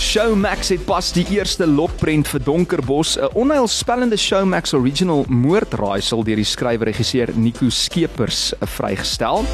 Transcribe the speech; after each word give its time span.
Showmax 0.00 0.68
het 0.72 0.84
pas 0.88 1.10
die 1.12 1.26
eerste 1.28 1.66
lokprent 1.68 2.28
vir 2.32 2.40
Donkerbos, 2.42 3.18
'n 3.18 3.28
onheilspellende 3.36 4.16
Showmax 4.16 4.72
original 4.72 5.24
moordraaisel 5.28 6.24
deur 6.24 6.36
die 6.36 6.44
skrywer-regisseur 6.44 7.28
Nico 7.34 7.68
Skeepers 7.68 8.52
vrygestel. 8.60 9.44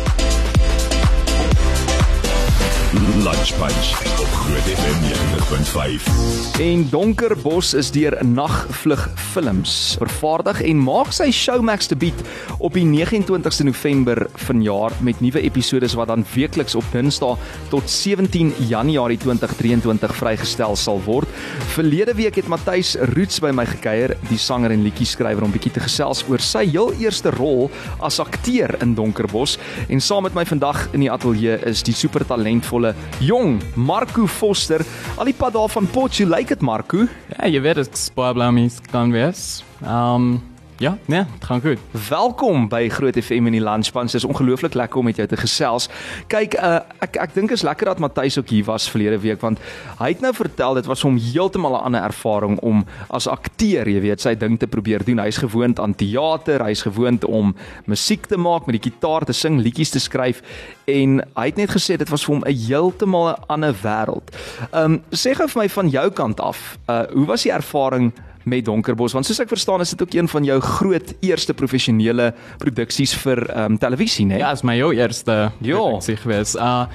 Lunch 3.24 3.52
Punch 3.58 4.25
Groot 4.46 4.62
FM 4.78 4.98
90.5. 5.02 6.60
En 6.60 6.88
Donkerbos 6.90 7.74
is 7.74 7.90
deur 7.90 8.14
Nagvlug 8.24 9.08
Films 9.14 9.96
vervaardig 9.98 10.60
en 10.62 10.78
maak 10.86 11.10
sy 11.14 11.26
Showmax 11.34 11.90
debuut 11.90 12.20
op 12.62 12.76
die 12.78 12.84
29ste 12.86 13.66
November 13.66 14.22
vanjaar 14.46 14.94
met 15.02 15.18
nuwe 15.24 15.42
episode 15.42 15.88
wat 15.98 16.12
dan 16.12 16.22
weekliks 16.34 16.76
op 16.78 16.86
Dinsdae 16.94 17.34
tot 17.72 17.90
17 17.90 18.52
Januarie 18.70 19.18
2023 19.18 20.14
vrygestel 20.20 20.78
sal 20.78 21.02
word. 21.08 21.26
Verlede 21.74 22.14
week 22.14 22.38
het 22.38 22.46
Matthys 22.46 22.94
Roots 23.16 23.42
by 23.42 23.50
my 23.50 23.66
gekuier, 23.66 24.14
die 24.30 24.38
sanger 24.38 24.70
en 24.76 24.86
liedjie-skrywer 24.86 25.42
om 25.42 25.54
bietjie 25.54 25.74
te 25.74 25.82
gesels 25.88 26.22
oor 26.30 26.44
sy 26.44 26.62
heel 26.70 26.94
eerste 27.02 27.34
rol 27.34 27.66
as 27.98 28.20
akteur 28.22 28.76
in 28.78 28.94
Donkerbos 28.94 29.58
en 29.90 30.00
saam 30.00 30.28
met 30.28 30.38
my 30.38 30.46
vandag 30.46 30.86
in 30.94 31.02
die 31.02 31.10
ateljee 31.10 31.58
is 31.66 31.82
die 31.86 31.98
super 31.98 32.22
talentvolle 32.30 32.94
jong 33.26 33.58
Marco 33.74 34.30
Foster. 34.36 34.84
Al 35.16 35.30
die 35.30 35.36
pad 35.36 35.56
daar 35.56 35.72
van 35.72 35.88
Potchefstroom, 35.90 36.34
lyk 36.36 36.52
dit 36.54 36.64
Marco? 36.64 37.06
Ja, 37.36 37.48
jy 37.48 37.60
weet 37.64 37.80
dit 37.82 37.98
spaarblamies 38.06 38.80
kan 38.92 39.14
wees. 39.14 39.64
Ehm 39.82 40.28
um, 40.28 40.36
ja, 40.78 40.98
nee, 41.04 41.24
dit 41.32 41.44
gaan 41.44 41.60
goed. 41.60 41.78
Welkom 42.08 42.68
by 42.68 42.88
Groot 42.88 43.16
FM 43.16 43.48
in 43.48 43.54
die 43.56 43.62
Lunchpans. 43.62 44.12
Dit 44.12 44.20
is 44.20 44.28
ongelooflik 44.28 44.74
lekker 44.74 44.98
om 44.98 45.04
met 45.08 45.16
jou 45.16 45.26
te 45.28 45.36
gesels. 45.36 45.88
Kyk, 46.28 46.56
uh, 46.60 46.80
ek 47.04 47.16
ek 47.22 47.34
dink 47.34 47.54
is 47.54 47.64
lekker 47.64 47.88
dat 47.88 48.02
Matthys 48.02 48.36
ook 48.38 48.52
hier 48.52 48.66
was 48.68 48.88
verlede 48.90 49.18
week 49.22 49.40
want 49.40 49.60
hy 50.00 50.10
het 50.12 50.20
nou 50.24 50.34
vertel 50.36 50.76
dit 50.76 50.88
was 50.88 51.02
hom 51.06 51.16
heeltemal 51.16 51.78
'n 51.78 51.84
ander 51.88 52.02
ervaring 52.02 52.58
om 52.60 52.84
as 53.08 53.26
akteur, 53.26 53.88
jy 53.88 54.00
weet, 54.00 54.20
sy 54.20 54.34
ding 54.34 54.58
te 54.58 54.66
probeer 54.66 55.04
doen. 55.04 55.18
Hy's 55.18 55.40
gewoond 55.40 55.80
aan 55.80 55.94
teater, 55.94 56.64
hy's 56.64 56.82
gewoond 56.82 57.24
om 57.24 57.54
musiek 57.86 58.26
te 58.26 58.36
maak, 58.36 58.66
met 58.66 58.82
die 58.82 58.90
kitaar 58.90 59.24
te 59.24 59.32
sing, 59.32 59.60
liedjies 59.60 59.90
te 59.90 60.00
skryf 60.00 60.42
en 60.86 61.22
hy 61.36 61.46
het 61.46 61.56
net 61.56 61.70
gesê 61.70 61.96
dit 61.96 62.08
was 62.08 62.24
vir 62.24 62.34
hom 62.34 62.44
'n 62.44 62.52
heeltemal 62.52 63.28
'n 63.28 63.42
ander 63.48 63.74
wêreld. 63.82 64.28
Ehm 64.72 64.92
um, 64.92 65.02
sê 65.10 65.34
gou 65.34 65.48
vir 65.48 65.62
my 65.62 65.68
van 65.68 65.88
jou 65.88 66.10
kant 66.10 66.40
af, 66.40 66.78
uh 66.88 67.04
hoe 67.12 67.26
was 67.26 67.42
die 67.42 67.52
ervaring 67.52 68.12
met 68.46 68.64
Donkerbos 68.64 69.12
want 69.16 69.26
soos 69.26 69.40
ek 69.42 69.50
verstaan 69.50 69.82
is 69.82 69.90
dit 69.90 70.02
ook 70.02 70.14
een 70.14 70.28
van 70.30 70.44
jou 70.46 70.60
groot 70.60 71.14
eerste 71.26 71.54
professionele 71.54 72.32
produksies 72.62 73.14
vir 73.24 73.42
ehm 73.50 73.72
um, 73.72 73.78
televisie 73.82 74.26
nê? 74.26 74.38
Ja, 74.38 74.52
is 74.54 74.62
my 74.62 74.76
jou 74.78 74.92
eerste 74.94 75.50
Ja. 75.60 75.76
produksie 75.76 76.16
gewees. 76.16 76.54
Uh 76.56 76.86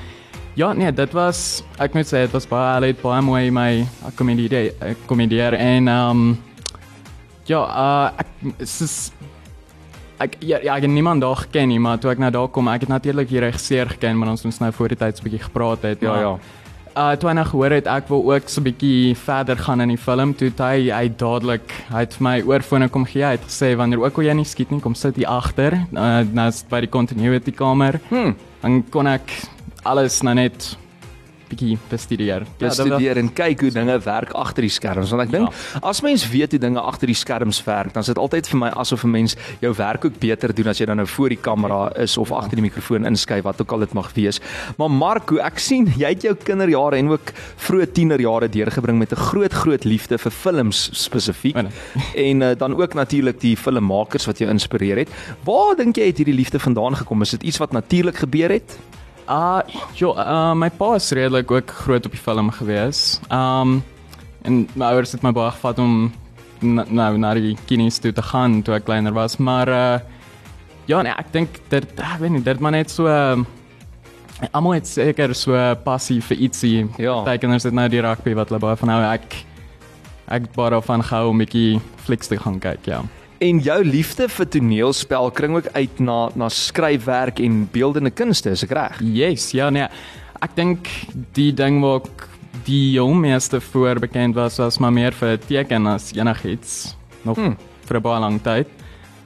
ja, 0.55 0.73
nee, 0.73 0.91
dit 0.91 1.13
was 1.13 1.63
ek 1.79 1.93
moet 1.95 2.05
sê 2.07 2.25
dit 2.25 2.31
was 2.35 2.47
baie 2.47 2.73
hulle 2.75 2.87
het 2.91 3.01
baie 3.01 3.21
mooi 3.21 3.51
my 3.51 3.85
komedie 4.15 4.71
komedieer 5.07 5.53
en 5.59 5.87
ehm 5.87 6.09
um, 6.09 6.37
ja, 7.45 7.61
uh 7.61 8.19
ek 8.19 8.55
is 8.59 9.11
ek 10.21 10.35
ja, 10.39 10.59
ja, 10.63 10.75
ek 10.77 10.83
het 10.85 10.91
niemand 10.91 11.21
daar 11.21 11.35
geken 11.35 11.67
nie, 11.67 11.79
maar 11.79 11.97
toe 11.99 12.11
ek 12.11 12.19
nou 12.21 12.31
daar 12.31 12.47
kom, 12.47 12.67
ek 12.67 12.81
het 12.85 12.89
natuurlik 12.89 13.29
die 13.29 13.39
regisseur 13.39 13.89
geken, 13.89 14.17
maar 14.19 14.29
ons 14.29 14.43
moes 14.45 14.59
nou 14.61 14.71
voor 14.71 14.87
die 14.93 14.97
tyd 14.97 15.17
'n 15.19 15.23
bietjie 15.23 15.43
gepraat 15.43 15.81
het. 15.81 16.01
Ja, 16.01 16.11
maar, 16.11 16.21
ja. 16.21 16.37
Uh 16.91 17.13
toe 17.15 17.29
hy 17.29 17.35
nou 17.37 17.45
gehoor 17.47 17.71
het 17.71 17.85
ek 17.87 18.09
wil 18.11 18.25
ook 18.27 18.49
so 18.51 18.59
'n 18.59 18.65
bietjie 18.67 19.15
verder 19.15 19.55
gaan 19.55 19.81
in 19.81 19.89
die 19.95 19.97
film, 19.97 20.33
toe 20.35 20.49
het 20.49 20.59
hy 20.59 20.91
hy 20.91 21.07
dadelik 21.07 21.71
hy 21.87 21.99
het 22.03 22.13
vir 22.13 22.23
my 22.23 22.41
oorfone 22.43 22.89
kom 22.89 23.05
gee, 23.05 23.23
hy 23.23 23.37
het 23.37 23.47
gesê 23.47 23.75
wanneer 23.77 24.03
ook 24.03 24.17
al 24.17 24.23
jy 24.23 24.33
nie 24.33 24.45
skiet 24.45 24.71
nie, 24.71 24.81
kom 24.81 24.95
sit 24.95 25.15
hier 25.15 25.27
agter. 25.27 25.73
Uh 25.93 26.23
nou 26.33 26.47
is 26.47 26.65
by 26.69 26.81
die 26.81 26.89
continuity 26.89 27.51
kamer. 27.51 27.99
Hm. 28.09 28.33
Dan 28.61 28.83
kon 28.89 29.07
ek 29.07 29.31
alles 29.83 30.21
nou 30.21 30.35
net 30.35 30.75
bietjie 31.51 31.77
bestudeer. 31.91 32.45
Ja, 32.45 32.67
bestudeer 32.67 33.19
en 33.21 33.31
kyk 33.37 33.65
hoe 33.65 33.71
dinge 33.75 33.97
werk 34.05 34.33
agter 34.37 34.65
die 34.65 34.73
skerms 34.73 35.11
want 35.13 35.25
ek 35.27 35.33
dink 35.33 35.49
ja. 35.49 35.81
as 35.91 36.01
mens 36.05 36.25
weet 36.31 36.55
hoe 36.55 36.61
dinge 36.61 36.81
agter 36.81 37.11
die 37.11 37.17
skerms 37.17 37.61
werk 37.67 37.93
dan 37.95 38.05
is 38.05 38.11
dit 38.11 38.21
altyd 38.21 38.49
vir 38.51 38.59
my 38.63 38.71
asof 38.83 39.03
'n 39.05 39.11
mens 39.11 39.35
jou 39.61 39.73
werk 39.77 40.05
ook 40.05 40.19
beter 40.19 40.53
doen 40.55 40.71
as 40.71 40.79
jy 40.79 40.85
dan 40.85 40.97
nou 40.97 41.07
voor 41.07 41.29
die 41.29 41.41
kamera 41.41 41.81
is 41.95 42.17
of 42.17 42.31
agter 42.31 42.55
die 42.55 42.67
mikrofoon 42.67 43.05
inskuif 43.05 43.43
wat 43.43 43.61
ook 43.61 43.71
al 43.71 43.79
dit 43.85 43.93
mag 43.93 44.13
wees. 44.13 44.39
Maar 44.77 44.91
Marco, 44.91 45.37
ek 45.37 45.59
sien 45.59 45.87
jy 45.97 46.09
het 46.13 46.23
jou 46.23 46.35
kinderjare 46.35 46.97
en 46.97 47.11
ook 47.11 47.33
vroeë 47.67 47.91
tienerjare 47.91 48.49
deurgebring 48.49 48.97
met 48.97 49.11
'n 49.11 49.15
groot 49.29 49.53
groot 49.53 49.83
liefde 49.83 50.17
vir 50.17 50.31
films 50.31 50.89
spesifiek 50.93 51.55
Wel, 51.55 51.69
en 52.27 52.41
uh, 52.41 52.51
dan 52.57 52.75
ook 52.75 52.93
natuurlik 52.93 53.39
die 53.41 53.57
filmmakers 53.57 54.25
wat 54.25 54.39
jou 54.39 54.49
inspireer 54.49 54.97
het. 54.97 55.09
Waar 55.43 55.75
dink 55.75 55.97
jy 55.97 56.05
het 56.11 56.17
hierdie 56.17 56.35
liefde 56.35 56.59
vandaan 56.59 56.95
gekom? 56.95 57.21
Is 57.21 57.35
dit 57.37 57.43
iets 57.43 57.57
wat 57.57 57.71
natuurlik 57.71 58.15
gebeur 58.15 58.49
het? 58.49 58.77
Ah, 59.31 59.61
jo, 59.95 60.11
uh, 60.17 60.51
my 60.59 60.67
pa 60.75 60.95
is 60.97 61.07
redelik 61.15 61.51
ook 61.53 61.71
groot 61.85 62.05
op 62.05 62.11
die 62.11 62.19
film 62.19 62.49
gewees. 62.51 63.19
Um 63.31 63.77
en 64.43 64.65
my 64.73 64.87
ouers 64.89 65.11
het 65.13 65.21
my 65.23 65.31
baie 65.31 65.51
gevat 65.53 65.79
om 65.79 66.11
na- 66.65 66.85
nou 66.89 67.17
na 67.21 67.33
die 67.37 67.53
kines 67.69 67.99
toe 68.01 68.11
te 68.11 68.21
gaan 68.25 68.61
toe 68.65 68.73
ek 68.75 68.85
kleiner 68.89 69.13
was, 69.13 69.37
maar 69.37 69.69
uh 69.69 69.99
ja, 70.89 71.01
nee, 71.05 71.13
ek 71.13 71.29
dink 71.31 71.59
dit 71.69 71.85
ek 72.01 72.19
weet 72.19 72.31
nie, 72.31 72.41
dit 72.43 72.59
maar 72.59 72.71
net 72.73 72.89
so 72.91 73.05
uh, 73.07 73.37
almal 74.51 74.73
het 74.79 74.87
seker 74.89 75.35
so 75.37 75.53
passie 75.85 76.19
vir 76.25 76.37
ietsie. 76.37 76.87
Ja. 76.97 77.21
Party 77.23 77.37
kinders 77.45 77.63
het 77.69 77.73
nou 77.77 77.87
die 77.87 78.01
rugby 78.01 78.33
wat 78.35 78.49
hulle 78.49 78.59
baie 78.59 78.75
van 78.81 78.89
hou. 78.89 79.01
Ek 79.13 79.37
ek 80.27 80.41
het 80.49 80.53
baie 80.57 80.73
daarvan 80.73 81.03
gehou 81.05 81.29
om 81.29 81.35
'n 81.37 81.45
bietjie 81.45 81.79
flieks 82.05 82.27
te 82.27 82.37
gaan 82.37 82.59
kyk, 82.59 82.85
ja. 82.85 83.01
En 83.41 83.57
jou 83.65 83.77
liefde 83.83 84.27
vir 84.29 84.47
toneelspel 84.53 85.31
kring 85.33 85.55
ook 85.57 85.69
uit 85.73 85.99
na 85.99 86.17
na 86.37 86.49
skryfwerk 86.53 87.39
en 87.41 87.63
beeldende 87.73 88.11
kunste, 88.13 88.51
is 88.53 88.61
ek 88.67 88.75
reg? 88.77 88.99
Yes, 89.01 89.47
ja 89.57 89.71
nee. 89.73 89.87
Ek 90.45 90.53
dink 90.57 90.89
die 91.33 91.49
ding 91.53 91.79
waar 91.81 92.03
ek 92.05 92.27
die 92.67 92.91
jong 92.93 93.17
meeste 93.23 93.57
voor 93.71 93.97
bekend 94.03 94.37
was 94.37 94.59
was 94.61 94.77
maar 94.77 94.93
meer 94.93 95.15
vir 95.17 95.39
teken 95.47 95.87
as 95.89 96.11
enigiets 96.13 96.93
nog 97.25 97.37
Hmm. 97.37 97.57
vir 97.87 97.97
'n 97.97 98.01
baie 98.01 98.19
lang 98.21 98.37
tyd. 98.43 98.67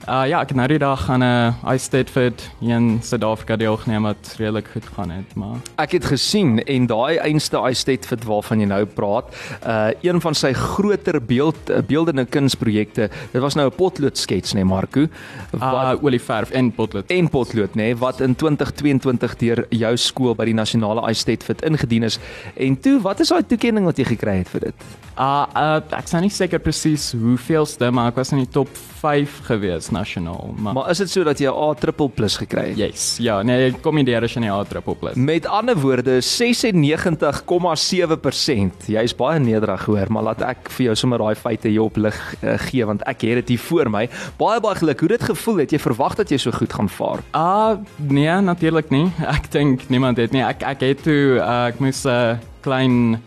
Uh 0.06 0.28
ja, 0.30 0.38
ek 0.44 0.52
het 0.52 0.58
nou 0.60 0.68
die 0.70 0.78
dag 0.78 1.02
aan 1.10 1.24
'n 1.26 1.56
uh, 1.66 1.78
Stateford 1.82 2.44
hier 2.60 2.76
in 2.76 3.00
Suid-Afrika 3.02 3.56
deelgeneem 3.58 4.04
wat 4.06 4.36
redelik 4.38 4.68
goed 4.68 4.86
gaan 4.94 5.10
het, 5.10 5.34
maar 5.34 5.58
Ek 5.82 5.92
het 5.92 6.06
gesien 6.06 6.62
en 6.64 6.86
daai 6.86 7.18
einste 7.18 7.58
Estetfit 7.58 8.24
waarvan 8.24 8.60
jy 8.60 8.68
nou 8.70 8.86
praat, 8.86 9.34
uh 9.66 9.90
een 10.02 10.22
van 10.22 10.36
sy 10.36 10.54
groter 10.54 11.18
beeld 11.26 11.88
beeldende 11.88 12.26
kunsprojekte. 12.26 13.10
Dit 13.32 13.42
was 13.42 13.56
nou 13.56 13.68
'n 13.68 13.76
potlood 13.76 14.18
skets 14.18 14.54
nê, 14.54 14.56
nee, 14.56 14.66
Marco. 14.66 15.08
uh 15.54 15.94
olieverf 16.02 16.52
en 16.52 16.72
potlood. 16.72 17.10
en 17.10 17.30
potlood 17.30 17.74
nê 17.74 17.76
nee, 17.76 17.96
wat 17.96 18.22
in 18.22 18.36
2022 18.36 19.36
deur 19.36 19.66
jou 19.70 19.98
skool 19.98 20.36
by 20.36 20.46
die 20.46 20.54
nasionale 20.54 21.10
Estetfit 21.10 21.62
ingedien 21.62 22.04
is. 22.04 22.20
En 22.54 22.80
toe, 22.80 23.02
wat 23.02 23.20
is 23.20 23.30
daai 23.30 23.44
toekenning 23.48 23.86
wat 23.86 23.98
jy 23.98 24.04
gekry 24.06 24.38
het 24.38 24.50
vir 24.50 24.60
dit? 24.60 24.76
Uh, 25.18 25.46
uh 25.56 25.82
ek 25.98 26.08
sien 26.08 26.22
nie 26.22 26.30
seker 26.30 26.60
presies 26.60 27.12
hoeveelste, 27.12 27.92
maar 27.92 28.08
ek 28.12 28.16
was 28.16 28.32
in 28.32 28.38
die 28.44 28.52
top 28.52 28.68
5 29.02 29.40
gewees 29.48 29.92
nasionaal, 29.96 30.54
maar, 30.58 30.74
maar 30.78 30.90
is 30.94 30.98
dit 31.04 31.10
so 31.14 31.24
dat 31.24 31.40
jy 31.40 31.48
'n 31.50 31.54
A 31.56 31.74
triple 31.80 32.10
plus 32.10 32.38
gekry 32.38 32.68
het? 32.70 32.78
yes, 32.78 33.18
ja, 33.20 33.42
nee, 33.44 33.72
kom 33.82 33.96
nie 33.96 34.04
deur 34.06 34.24
as 34.28 34.34
jy 34.36 34.40
nie 34.44 34.52
'n 34.52 34.66
triple 34.70 34.96
plus. 34.96 35.16
Met 35.16 35.46
ander 35.48 35.76
woorde 35.80 36.22
96,7%. 36.22 38.88
Jy's 38.88 39.14
baie 39.16 39.40
nederig 39.40 39.86
hoor, 39.86 40.06
maar 40.10 40.24
laat 40.24 40.42
ek 40.42 40.70
vir 40.78 40.86
jou 40.90 40.96
sommer 40.96 41.18
daai 41.20 41.36
feite 41.36 41.68
hier 41.70 41.82
op 41.86 41.98
lig 41.98 42.36
uh, 42.44 42.58
gee 42.70 42.86
want 42.86 43.02
ek 43.08 43.22
het 43.22 43.36
dit 43.46 43.50
hier 43.56 43.60
voor 43.70 43.90
my. 43.90 44.10
Baie 44.38 44.60
baie 44.62 44.76
geluk. 44.76 45.00
Hoe 45.00 45.10
dit 45.10 45.24
gevoel 45.24 45.58
het? 45.64 45.72
Jy 45.72 45.80
verwag 45.80 46.16
dat 46.16 46.30
jy 46.30 46.38
so 46.38 46.52
goed 46.52 46.74
gaan 46.74 46.90
vaar? 46.90 47.20
Ah, 47.32 47.78
nee, 47.98 48.42
natuurlik 48.42 48.90
nie. 48.90 49.12
Ek 49.38 49.52
dink 49.52 49.90
niemand 49.90 50.18
het 50.18 50.32
nie. 50.32 50.42
Ek 50.44 50.64
ek 50.64 50.80
het 50.82 51.04
toe 51.04 51.38
uh, 51.40 51.66
ek 51.70 51.80
moes 51.80 52.04
'n 52.06 52.10
uh, 52.10 52.38
klein 52.62 53.22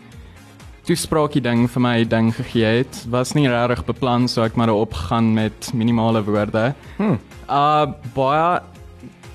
toespraakie 0.89 1.41
ding 1.45 1.67
vir 1.69 1.83
my 1.85 1.95
ding 2.09 2.31
gegee 2.33 2.79
het. 2.81 3.03
Was 3.13 3.35
nie 3.37 3.47
regtig 3.51 3.85
beplan 3.85 4.27
so 4.31 4.43
ek 4.47 4.57
maar 4.57 4.71
op 4.73 4.93
gegaan 4.97 5.33
met 5.37 5.71
minimale 5.77 6.23
woorde. 6.25 6.73
Hmm. 6.97 7.19
Uh 7.49 7.85
baie 8.15 8.59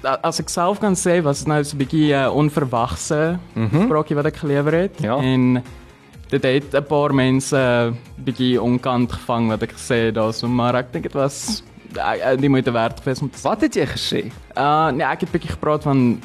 as 0.04 0.40
ek 0.42 0.50
self 0.52 0.80
kan 0.82 0.96
sê 0.98 1.20
was 1.24 1.44
dit 1.44 1.48
nou 1.48 1.62
so 1.64 1.76
'n 1.76 1.80
bietjie 1.80 2.12
uh, 2.12 2.28
onverwagse 2.28 3.38
mm 3.54 3.68
-hmm. 3.68 3.86
spraakie 3.86 4.16
wat 4.16 4.26
ek 4.26 4.36
gelewer 4.36 4.74
het 4.74 5.00
Ja. 5.00 5.16
en 5.16 5.62
dit 6.28 6.42
het 6.42 6.74
'n 6.74 6.84
paar 6.84 7.14
mense 7.14 7.92
bietjie 8.16 8.60
onkant 8.60 9.12
gevang 9.12 9.48
wat 9.48 9.62
ek 9.62 9.72
gesê 9.72 10.06
het 10.06 10.14
daarso, 10.14 10.48
maar 10.48 10.74
ek 10.74 10.92
dink 10.92 11.04
dit 11.04 11.12
was 11.12 11.62
uh, 11.96 12.36
die 12.36 12.48
moeite 12.48 12.70
werd 12.72 13.00
geweest 13.00 13.22
om 13.22 13.30
te 13.30 13.38
Wat 13.42 13.60
het 13.60 13.74
jy 13.74 13.86
gesê? 13.86 14.30
Uh 14.56 14.90
nee, 14.90 15.06
ek 15.06 15.20
het 15.20 15.28
'n 15.28 15.32
bietjie 15.32 15.50
gepraat 15.50 15.82
van 15.82 16.20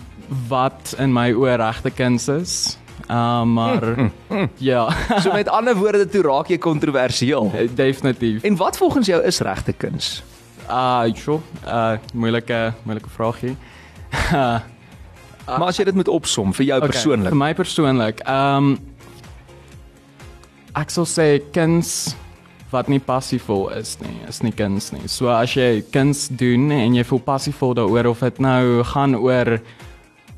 wat 0.47 0.95
in 0.99 1.13
my 1.13 1.31
oë 1.31 1.55
regte 1.55 1.91
kuns 1.91 2.27
is. 2.27 2.77
Uh 3.07 3.43
maar 3.43 4.11
ja, 4.57 4.89
So 5.23 5.31
met 5.33 5.49
ander 5.49 5.75
woorde, 5.75 6.05
toe 6.09 6.21
raak 6.21 6.47
jy 6.47 6.57
kontroversieel. 6.57 7.51
definitief. 7.75 8.43
En 8.43 8.55
wat 8.55 8.77
volgens 8.77 9.07
jou 9.07 9.23
is 9.23 9.39
regte 9.39 9.73
kuns? 9.73 10.23
Uh 10.69 11.03
sure. 11.13 11.39
Uh 11.65 11.97
moeilike 12.13 12.73
moeilike 12.83 13.09
vraagie. 13.09 13.55
Uh, 14.33 14.59
Maar 15.57 15.67
as 15.67 15.77
jy 15.77 15.83
dit 15.89 15.95
moet 15.97 16.07
opsom 16.07 16.51
vir 16.53 16.65
jou 16.65 16.77
okay, 16.77 16.89
persoonlik. 16.91 17.31
Vir 17.33 17.37
my 17.41 17.53
persoonlik, 17.57 18.19
ehm 18.29 18.57
um, 18.69 18.79
ek 20.77 20.91
sal 20.93 21.07
sê 21.09 21.25
kuns 21.51 22.13
wat 22.69 22.87
nie 22.87 22.99
passievol 23.01 23.65
is 23.73 23.95
nie, 24.03 24.13
is 24.29 24.43
nie 24.45 24.51
kuns 24.53 24.91
nie. 24.93 25.07
So 25.09 25.31
as 25.33 25.55
jy 25.57 25.81
kuns 25.91 26.27
doen 26.29 26.69
en 26.71 26.93
jy 26.93 27.03
voel 27.09 27.19
passievol 27.25 27.73
daaroor 27.79 28.11
of 28.11 28.21
dit 28.21 28.37
nou 28.45 28.83
gaan 28.91 29.17
oor 29.17 29.55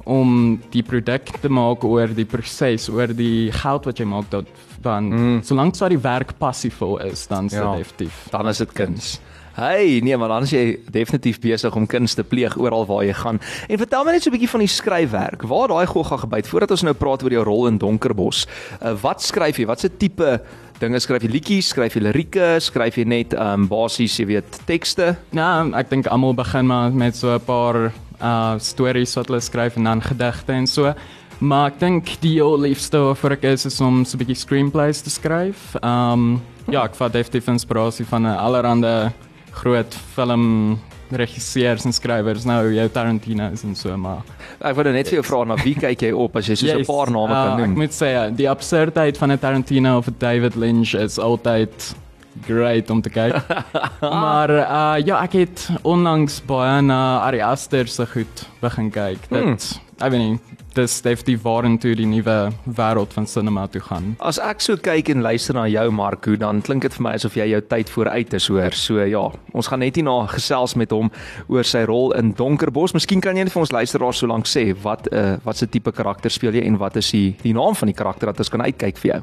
om 0.04 0.60
die 0.72 0.84
produk 0.84 1.30
te 1.42 1.50
maak 1.50 1.84
oor 1.84 2.08
die 2.08 2.26
proses, 2.26 2.90
oor 2.90 3.08
die 3.08 3.52
geld 3.52 3.86
wat 3.86 4.00
jy 4.00 4.06
maak 4.06 4.30
dat 4.30 4.46
dan 4.82 5.12
mm. 5.14 5.42
solank 5.46 5.76
so 5.76 5.90
die 5.90 6.02
werk 6.02 6.34
passievol 6.38 6.98
is, 7.06 7.28
dan 7.28 7.46
is 7.46 7.52
dit 7.52 7.62
Ja. 7.62 7.76
definitief. 7.76 8.28
Dan 8.32 8.48
is 8.48 8.58
dit 8.58 8.72
kuns. 8.72 9.20
Hey, 9.54 10.00
nee, 10.00 10.18
maar 10.18 10.28
dan 10.32 10.44
is 10.44 10.54
jy 10.56 10.80
definitief 10.90 11.40
besig 11.44 11.76
om 11.76 11.86
kuns 11.86 12.14
te 12.16 12.24
pleeg 12.24 12.56
oral 12.58 12.86
waar 12.88 13.04
jy 13.04 13.14
gaan. 13.14 13.40
En 13.68 13.78
vertel 13.78 14.06
my 14.08 14.12
net 14.12 14.24
so 14.24 14.30
'n 14.30 14.34
bietjie 14.34 14.50
van 14.50 14.60
die 14.60 14.68
skryfwerk. 14.68 15.42
Waar 15.44 15.68
daai 15.68 15.86
gogga 15.86 16.18
gebyt 16.18 16.48
voordat 16.48 16.72
ons 16.72 16.84
nou 16.84 16.94
praat 16.94 17.24
oor 17.24 17.32
jou 17.32 17.44
rol 17.44 17.68
in 17.68 17.78
Donkerbos. 17.78 18.48
Uh, 18.82 18.94
wat 19.02 19.22
skryf 19.22 19.58
jy? 19.58 19.66
Watse 19.66 19.90
tipe 19.98 20.42
dinge 20.80 21.00
skryf 21.00 21.22
jy? 21.22 21.30
Liedjies, 21.30 21.68
skryf 21.68 21.94
jy 21.94 22.02
lirieke, 22.02 22.60
skryf 22.60 22.96
jy 22.96 23.04
net 23.04 23.34
ehm 23.34 23.62
um, 23.62 23.68
basies, 23.68 24.18
jy 24.18 24.26
weet, 24.26 24.60
tekste? 24.66 25.18
Ja, 25.32 25.68
ek 25.76 25.90
dink 25.90 26.08
almal 26.08 26.34
begin 26.34 26.66
maar 26.66 26.92
met 26.92 27.16
so 27.16 27.36
'n 27.36 27.40
paar 27.40 27.92
uh 28.22 28.60
stories 28.60 29.16
wat 29.16 29.28
hulle 29.28 29.42
skryf 29.42 29.78
en 29.78 29.84
dan 29.84 30.02
gedigte 30.02 30.54
en 30.54 30.68
so. 30.68 30.94
Maar 31.42 31.72
ek 31.72 31.80
dink 31.80 32.14
die 32.22 32.36
heel 32.38 32.60
liefste 32.60 33.00
waarvoor 33.02 33.32
ek 33.32 33.44
is 33.44 33.66
is 33.66 33.82
om 33.82 34.06
so 34.06 34.18
'n 34.18 34.22
bietjie 34.22 34.38
screenplays 34.38 35.02
te 35.02 35.10
skryf. 35.10 35.76
Um 35.84 36.42
ja, 36.70 36.84
ek 36.86 36.96
vat 36.96 37.14
definitief 37.14 37.48
inspirasie 37.48 38.06
van 38.06 38.28
'n 38.28 38.38
allerhande 38.38 39.12
groot 39.52 39.94
film 40.16 40.80
regisseurs 41.12 41.86
en 41.86 41.94
skrywers 41.94 42.46
nou 42.48 42.74
jou 42.74 42.88
Tarantino's 42.90 43.64
en 43.64 43.76
so 43.76 43.98
maar 43.98 44.22
Ek 44.62 44.76
wou 44.76 44.84
nou 44.84 44.94
net 44.94 45.10
vir 45.10 45.20
jou 45.20 45.26
vra 45.26 45.44
na 45.46 45.58
wie 45.64 45.74
kyk 45.76 46.06
jy 46.06 46.12
op 46.14 46.36
as 46.38 46.48
jy 46.48 46.56
so 46.56 46.66
'n 46.68 46.78
Yes, 46.78 46.88
paar 46.88 47.12
name 47.12 47.34
kan 47.34 47.52
uh, 47.52 47.58
noem? 47.58 47.72
Ek 47.72 47.78
moet 47.78 47.96
sê 47.96 48.14
ja, 48.14 48.30
die 48.30 48.50
absurdheid 48.50 49.18
van 49.18 49.32
'n 49.32 49.40
Tarantino 49.40 49.98
of 49.98 50.08
'n 50.08 50.16
David 50.20 50.56
Lynch 50.56 50.94
is 50.94 51.20
altyd 51.20 51.96
great 52.48 52.90
om 52.90 53.02
te 53.02 53.10
kyk. 53.10 53.36
maar 54.02 54.50
uh 54.50 54.98
ja, 55.06 55.22
ek 55.24 55.34
het 55.42 55.68
onlangs 55.84 56.42
baie 56.48 56.82
na 56.82 57.20
Ari 57.28 57.42
Aster 57.42 57.88
se 57.88 58.06
goed 58.14 58.48
begin 58.62 58.92
kyk. 58.92 59.30
Dit 59.30 59.42
Hmm. 59.44 59.58
ek 60.02 60.12
weet 60.12 60.22
nie, 60.22 60.40
dis 60.74 60.94
definitief 61.06 61.42
warentoe 61.44 61.92
die 62.00 62.08
nuwe 62.10 62.36
wêreld 62.66 63.12
van 63.14 63.28
cinema 63.28 63.68
toe 63.68 63.82
gaan. 63.86 64.16
As 64.20 64.40
ek 64.40 64.62
so 64.64 64.78
kyk 64.80 65.10
en 65.14 65.22
luister 65.22 65.54
na 65.54 65.68
jou 65.70 65.92
Marco, 65.94 66.36
dan 66.40 66.62
klink 66.66 66.82
dit 66.88 66.94
vir 66.96 67.04
my 67.06 67.12
asof 67.20 67.36
jy 67.38 67.50
jou 67.52 67.60
tyd 67.62 67.90
vooruit 67.94 68.34
is 68.34 68.48
hoor. 68.50 68.72
So 68.74 69.04
ja, 69.06 69.22
ons 69.54 69.68
gaan 69.70 69.84
net 69.84 70.00
hierna 70.00 70.16
gesels 70.32 70.74
met 70.80 70.92
hom 70.96 71.12
oor 71.52 71.68
sy 71.68 71.84
rol 71.86 72.16
in 72.18 72.32
Donkerbos. 72.34 72.96
Miskien 72.98 73.22
kan 73.22 73.38
jy 73.38 73.44
net 73.44 73.54
vir 73.54 73.62
ons 73.62 73.76
luisteraars 73.76 74.24
so 74.24 74.28
lank 74.32 74.50
sê 74.50 74.72
wat 74.84 75.12
uh 75.12 75.38
wat 75.46 75.58
se 75.62 75.68
tipe 75.68 75.92
karakter 75.92 76.32
speel 76.34 76.56
jy 76.58 76.66
en 76.66 76.80
wat 76.82 76.98
is 76.98 77.12
die 77.12 77.36
die 77.44 77.54
naam 77.54 77.76
van 77.76 77.92
die 77.92 77.98
karakter 77.98 78.32
dat 78.32 78.40
ons 78.40 78.50
kan 78.50 78.62
uitkyk 78.66 78.98
vir 78.98 79.12
jou. 79.14 79.22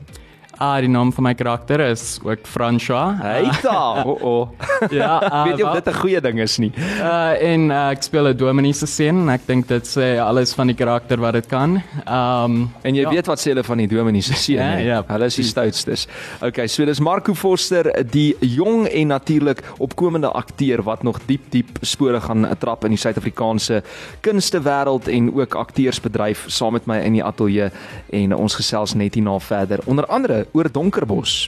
Ah, 0.60 0.80
die 0.82 0.88
naam 0.90 1.12
van 1.14 1.22
my 1.22 1.34
karakter 1.38 1.78
is 1.86 2.18
ook 2.26 2.38
François. 2.50 3.14
Hey 3.22 3.46
da. 3.62 4.02
O 4.08 4.10
oh, 4.10 4.22
oh. 4.22 4.48
ja, 4.90 5.22
uh, 5.22 5.42
Weet 5.46 5.58
jy 5.60 5.64
of 5.64 5.74
dit 5.78 5.86
'n 5.86 5.94
goeie 6.00 6.20
ding 6.20 6.40
is 6.42 6.56
nie? 6.58 6.72
Uh 6.98 7.30
en 7.52 7.70
uh, 7.70 7.90
ek 7.94 8.02
speel 8.02 8.26
'n 8.28 8.36
dominee 8.36 8.72
se 8.74 8.86
seun. 8.86 9.28
Ek 9.30 9.46
dink 9.46 9.68
dit 9.68 9.86
sê 9.86 10.18
alles 10.18 10.54
van 10.58 10.66
die 10.66 10.74
karakter 10.74 11.20
wat 11.22 11.32
dit 11.38 11.46
kan. 11.46 11.78
Um 12.06 12.72
En 12.82 12.94
jy 12.94 13.02
Ja. 13.02 13.10
weet 13.10 13.26
wat 13.26 13.38
sê 13.38 13.52
hulle 13.54 13.62
van 13.62 13.78
die 13.78 13.86
dominee 13.86 14.20
se 14.22 14.34
seun, 14.34 14.56
Ja, 14.58 14.62
hè? 14.62 14.78
ja, 14.82 15.04
Hulle 15.06 15.24
is 15.26 15.34
die 15.36 15.44
stoutstes. 15.44 16.08
Okay, 16.42 16.66
so 16.66 16.84
dis 16.84 16.98
Marco 17.00 17.34
Foster, 17.34 17.92
die 18.10 18.34
jong 18.40 18.88
en 18.88 19.06
natuurlik 19.08 19.62
opkomende 19.78 20.30
akteur 20.32 20.82
wat 20.82 21.02
nog 21.02 21.20
diep 21.26 21.50
diep 21.50 21.78
spore 21.82 22.20
gaan 22.20 22.48
trap 22.58 22.84
in 22.84 22.90
die 22.90 22.98
Suid-Afrikaanse 22.98 23.82
kunstewêreld 24.22 25.08
en 25.08 25.30
ook 25.34 25.54
akteursbedryf 25.54 26.44
saam 26.48 26.72
met 26.72 26.86
my 26.86 26.98
in 26.98 27.12
die 27.12 27.24
ateljee 27.24 27.70
en 28.12 28.34
ons 28.34 28.54
gesels 28.54 28.94
net 28.94 29.14
hierna 29.14 29.38
verder. 29.38 29.78
Onder 29.86 30.06
andere 30.06 30.46
oor 30.52 30.70
Donkerbos. 30.72 31.46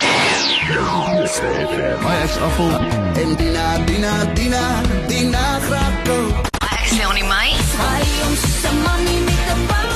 My 2.00 2.16
ek's 2.22 2.36
afval. 2.38 2.80
En 3.20 3.36
Dina, 3.36 3.78
Dina, 3.84 4.24
Dina, 4.34 4.82
Dina 5.08 5.58
Grappo. 5.66 6.18
Ek 6.60 6.84
is 6.84 6.96
Leonie 6.98 7.24
May. 7.24 7.54
Hy 7.56 8.02
ons 8.28 8.44
se 8.60 8.72
manie 8.84 9.20
met 9.26 9.48
'n 9.54 9.66
bal. 9.70 9.88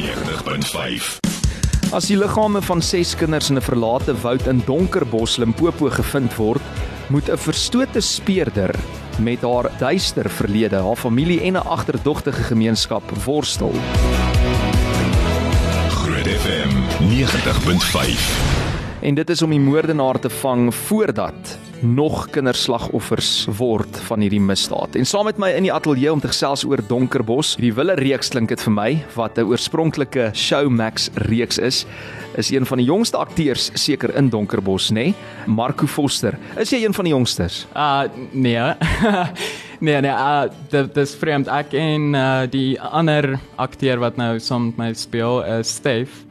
90.5. 0.00 1.18
As 1.92 2.06
die 2.06 2.16
liggame 2.16 2.62
van 2.62 2.82
6 2.82 3.14
kinders 3.14 3.50
in 3.50 3.56
'n 3.56 3.62
verlate 3.62 4.14
woud 4.20 4.46
in 4.46 4.62
Donkerbos, 4.66 5.36
Limpopo 5.36 5.90
gevind 5.90 6.34
word, 6.36 6.62
moet 7.08 7.28
'n 7.28 7.36
verstote 7.36 8.00
speurder 8.00 8.74
met 9.18 9.42
haar 9.42 9.70
duister 9.78 10.30
verlede, 10.30 10.76
haar 10.76 10.96
familie 10.96 11.40
en 11.40 11.52
'n 11.52 11.66
agterdogtige 11.66 12.42
gemeenskap 12.42 13.02
worstel. 13.24 13.72
FM 16.50 16.70
90.5. 17.10 18.22
En 19.00 19.14
dit 19.14 19.30
is 19.30 19.42
om 19.42 19.50
die 19.50 19.60
moordenaar 19.60 20.18
te 20.18 20.30
vang 20.30 20.74
voordat 20.74 21.58
nog 21.80 22.30
kinderslagoffers 22.30 23.46
word 23.56 23.98
van 24.08 24.20
hierdie 24.20 24.40
misdaad. 24.42 24.96
En 24.98 25.06
saam 25.06 25.28
met 25.28 25.38
my 25.38 25.52
in 25.54 25.68
die 25.68 25.72
ateljee 25.72 26.10
om 26.12 26.20
te 26.20 26.28
gesels 26.32 26.64
oor 26.66 26.82
Donkerbos, 26.88 27.54
die 27.60 27.70
wille 27.74 27.94
reeks 28.00 28.32
klink 28.34 28.50
dit 28.50 28.62
vir 28.66 28.74
my 28.74 28.88
wat 29.14 29.38
'n 29.38 29.46
oorspronklike 29.46 30.30
Showmax 30.34 31.10
reeks 31.30 31.58
is, 31.58 31.84
is 32.36 32.50
een 32.50 32.66
van 32.66 32.78
die 32.78 32.86
jongste 32.86 33.16
akteurs 33.16 33.70
seker 33.74 34.16
in 34.16 34.28
Donkerbos, 34.28 34.90
nê? 34.90 34.94
Nee? 34.94 35.14
Marco 35.46 35.86
Foster. 35.86 36.38
Is 36.56 36.70
jy 36.70 36.84
een 36.84 36.94
van 36.94 37.04
die 37.04 37.12
jongstes? 37.14 37.66
Uh 37.76 38.02
nee. 38.32 38.58
nee 39.86 40.00
nee, 40.00 40.10
uh 40.10 40.42
dit 40.68 40.94
dis 40.94 41.14
vreemd. 41.14 41.46
Ek 41.48 41.72
en 41.72 42.14
uh 42.14 42.42
die 42.50 42.80
ander 42.80 43.38
akteur 43.56 43.98
wat 43.98 44.16
nou 44.16 44.40
saam 44.40 44.66
met 44.66 44.76
my 44.76 44.92
speel 44.94 45.44
is 45.44 45.68
Stef. 45.68 46.29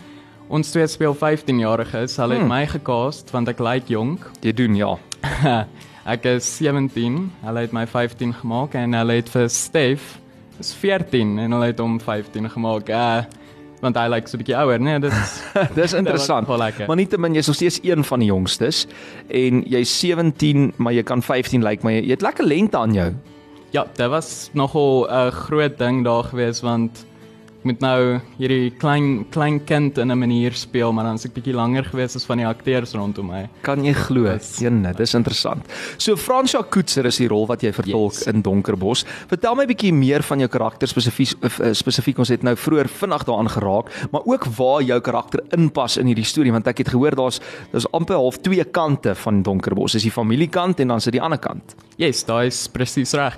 Ons 0.50 0.72
twee 0.72 0.88
speel 0.90 1.14
15-jariges. 1.16 2.16
Hulle 2.18 2.34
het 2.40 2.42
Hmm. 2.42 2.50
my 2.50 2.66
gecast 2.68 3.30
want 3.32 3.48
ek 3.52 3.60
lyk 3.60 3.88
jonk. 3.88 4.32
Jy 4.46 4.54
doen 4.58 4.76
ja. 4.76 4.96
ek 6.14 6.26
is 6.26 6.48
17. 6.58 7.32
Hulle 7.44 7.60
het 7.60 7.72
my 7.76 7.86
15 7.88 8.34
gemaak 8.42 8.74
en 8.80 8.94
hulle 8.98 9.20
het 9.20 9.30
vir 9.30 9.50
Stef 9.50 10.18
is 10.60 10.74
14 10.74 11.38
en 11.40 11.52
hulle 11.52 11.66
het 11.70 11.80
hom 11.80 12.00
15 12.00 12.50
gemaak. 12.50 12.90
Uh 12.90 13.22
want 13.80 13.96
hy 13.96 14.10
lyk 14.12 14.28
so 14.28 14.36
'n 14.36 14.42
bietjie 14.42 14.58
ouer, 14.60 14.80
nee, 14.80 15.00
dit 15.00 15.14
is 15.14 15.44
Dis 15.80 15.94
interessant. 15.94 16.48
Maar 16.48 16.96
nietemin 17.00 17.34
jy's 17.34 17.48
nog 17.48 17.56
steeds 17.56 17.80
een 17.82 18.04
van 18.04 18.20
die 18.20 18.28
jongstes 18.28 18.88
en 19.32 19.62
jy's 19.64 20.00
17, 20.00 20.74
maar 20.78 20.92
jy 20.94 21.04
kan 21.04 21.22
15 21.24 21.64
lyk, 21.64 21.82
maar 21.84 21.94
jy, 21.94 22.02
jy 22.04 22.12
het 22.18 22.22
lekker 22.22 22.44
lengte 22.46 22.78
aan 22.78 22.94
jou. 22.94 23.14
Ja, 23.72 23.86
dit 23.96 24.10
was 24.12 24.50
nogal 24.54 25.08
'n 25.08 25.32
groot 25.32 25.78
ding 25.78 26.04
daar 26.04 26.24
gewees 26.28 26.60
want 26.62 27.06
ek 27.60 27.66
moet 27.68 27.82
nou 27.84 28.20
hierdie 28.38 28.70
klein 28.80 29.26
klein 29.34 29.60
kind 29.68 29.98
in 30.00 30.12
'n 30.12 30.18
manier 30.20 30.54
speel, 30.56 30.94
maar 30.94 31.04
dan 31.04 31.16
is 31.16 31.26
ek 31.26 31.34
bietjie 31.34 31.54
langer 31.54 31.84
gewees 31.84 32.16
as 32.16 32.24
van 32.26 32.38
die 32.38 32.48
akteurs 32.48 32.94
rondom 32.94 33.28
my. 33.28 33.50
Kan 33.64 33.84
jy 33.84 33.94
glo? 33.94 34.26
Ene, 34.62 34.94
dis 34.94 35.14
interessant. 35.14 35.66
So 35.98 36.16
Fransja 36.16 36.64
Koetser 36.64 37.06
is 37.06 37.18
die 37.18 37.28
rol 37.28 37.46
wat 37.48 37.62
jy 37.62 37.72
vertolk 37.74 38.14
Yes. 38.14 38.28
in 38.28 38.42
Donkerbos. 38.42 39.04
Vertel 39.28 39.56
my 39.56 39.66
bietjie 39.66 39.92
meer 39.94 40.24
van 40.24 40.40
jou 40.40 40.48
karakter 40.48 40.88
spesifiek 40.88 41.36
uh, 41.44 41.74
spesifiek 41.74 42.18
ons 42.18 42.30
het 42.30 42.44
nou 42.44 42.56
vroeër 42.56 42.88
vinnig 42.88 43.24
daaraan 43.26 43.50
geraak, 43.50 43.90
maar 44.12 44.22
ook 44.26 44.46
waar 44.58 44.82
jou 44.82 45.00
karakter 45.02 45.42
inpas 45.52 45.98
in 45.98 46.08
hierdie 46.08 46.24
storie 46.26 46.52
want 46.52 46.68
ek 46.68 46.78
het 46.78 46.90
gehoor 46.90 47.12
daar's 47.16 47.42
daar's 47.74 47.86
amper 47.92 48.16
half 48.16 48.38
twee 48.42 48.64
kante 48.64 49.16
van 49.16 49.44
Donkerbos. 49.44 49.92
Dis 49.92 50.04
die 50.04 50.12
familiekant 50.12 50.80
en 50.80 50.88
dan 50.88 51.02
sit 51.02 51.12
die 51.14 51.22
ander 51.22 51.40
kant. 51.40 51.76
Yes, 51.98 52.24
daai 52.24 52.48
is 52.48 52.68
presies 52.68 53.14
reg. 53.14 53.36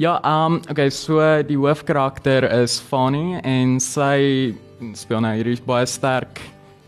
Ja, 0.00 0.14
um 0.24 0.62
okay, 0.70 0.88
so 0.88 1.20
die 1.44 1.58
hoofkarakter 1.60 2.46
is 2.62 2.78
Fanny 2.80 3.36
en 3.44 3.74
sy 3.84 4.54
speel 4.96 5.20
nou 5.20 5.34
hierdie 5.36 5.58
baie 5.66 5.84
sterk 5.84 6.40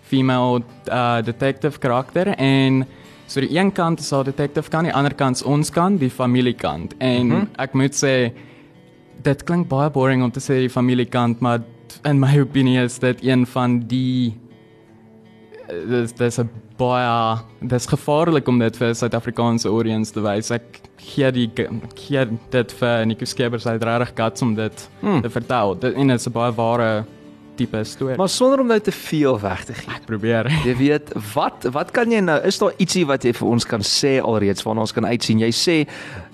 female 0.08 0.62
uh 0.88 1.18
detective 1.20 1.76
karakter 1.82 2.30
en 2.38 2.86
so 3.28 3.44
die 3.44 3.52
een 3.52 3.68
kant 3.76 4.00
is 4.00 4.08
haar 4.16 4.24
detective 4.24 4.72
kant, 4.72 4.88
die 4.88 4.96
ander 4.96 5.12
kant 5.12 5.36
is 5.36 5.44
ons 5.44 5.68
kant, 5.68 6.00
die 6.00 6.08
familiekant. 6.08 6.96
En 7.04 7.26
mm 7.26 7.34
-hmm. 7.34 7.50
ek 7.60 7.76
moet 7.76 7.92
sê 7.92 8.32
dit 9.22 9.44
klink 9.44 9.68
baie 9.68 9.90
boring 9.90 10.24
om 10.24 10.32
te 10.32 10.40
sê 10.40 10.64
die 10.64 10.72
familiekant, 10.72 11.40
maar 11.40 11.60
in 12.08 12.18
my 12.18 12.40
opinie 12.46 12.80
is 12.80 12.98
dit 12.98 13.22
een 13.22 13.44
van 13.46 13.80
die 13.80 14.32
dis 15.88 16.12
dis 16.12 16.38
'n 16.38 16.50
baie 16.78 17.38
dis 17.60 17.86
gevaarlik 17.86 18.48
om 18.48 18.58
dit 18.58 18.76
vir 18.76 18.88
'n 18.88 18.94
Suid-Afrikaanse 18.94 19.68
audience 19.68 20.12
te 20.12 20.20
wys. 20.20 20.50
Ek 20.50 20.80
gee 20.96 21.30
die 21.32 21.50
gee 21.94 22.26
dit 22.50 22.72
vir 22.72 23.06
Nico 23.06 23.24
Skeepers 23.24 23.66
uit 23.66 23.82
regtig 23.82 24.12
guts 24.14 24.42
om 24.42 24.54
dit 24.54 24.88
hmm. 25.00 25.22
te 25.22 25.30
vertel. 25.30 25.78
Dit 25.78 25.94
en 25.94 26.06
dit 26.08 26.20
is 26.20 26.26
'n 26.26 26.32
baie 26.32 26.52
ware 26.52 27.04
tipe 27.54 27.84
storie. 27.84 28.16
Maar 28.16 28.28
sonder 28.28 28.60
om 28.60 28.66
nou 28.66 28.80
te 28.80 28.92
veel 28.92 29.40
weg 29.40 29.64
te 29.64 29.74
gee. 29.74 29.94
ek 29.94 30.06
probeer. 30.06 30.48
Jy 30.68 30.76
weet, 30.76 31.12
wat 31.34 31.66
wat 31.72 31.90
kan 31.90 32.10
jy 32.10 32.20
nou 32.20 32.38
is 32.46 32.58
daar 32.58 32.72
ietsie 32.78 33.04
wat 33.06 33.24
jy 33.24 33.32
vir 33.32 33.48
ons 33.48 33.66
kan 33.68 33.80
sê 33.80 34.18
alreeds 34.22 34.64
waarna 34.66 34.86
ons 34.86 34.92
kan 34.92 35.06
uitsien? 35.06 35.42
Jy 35.42 35.52
sê 35.52 35.76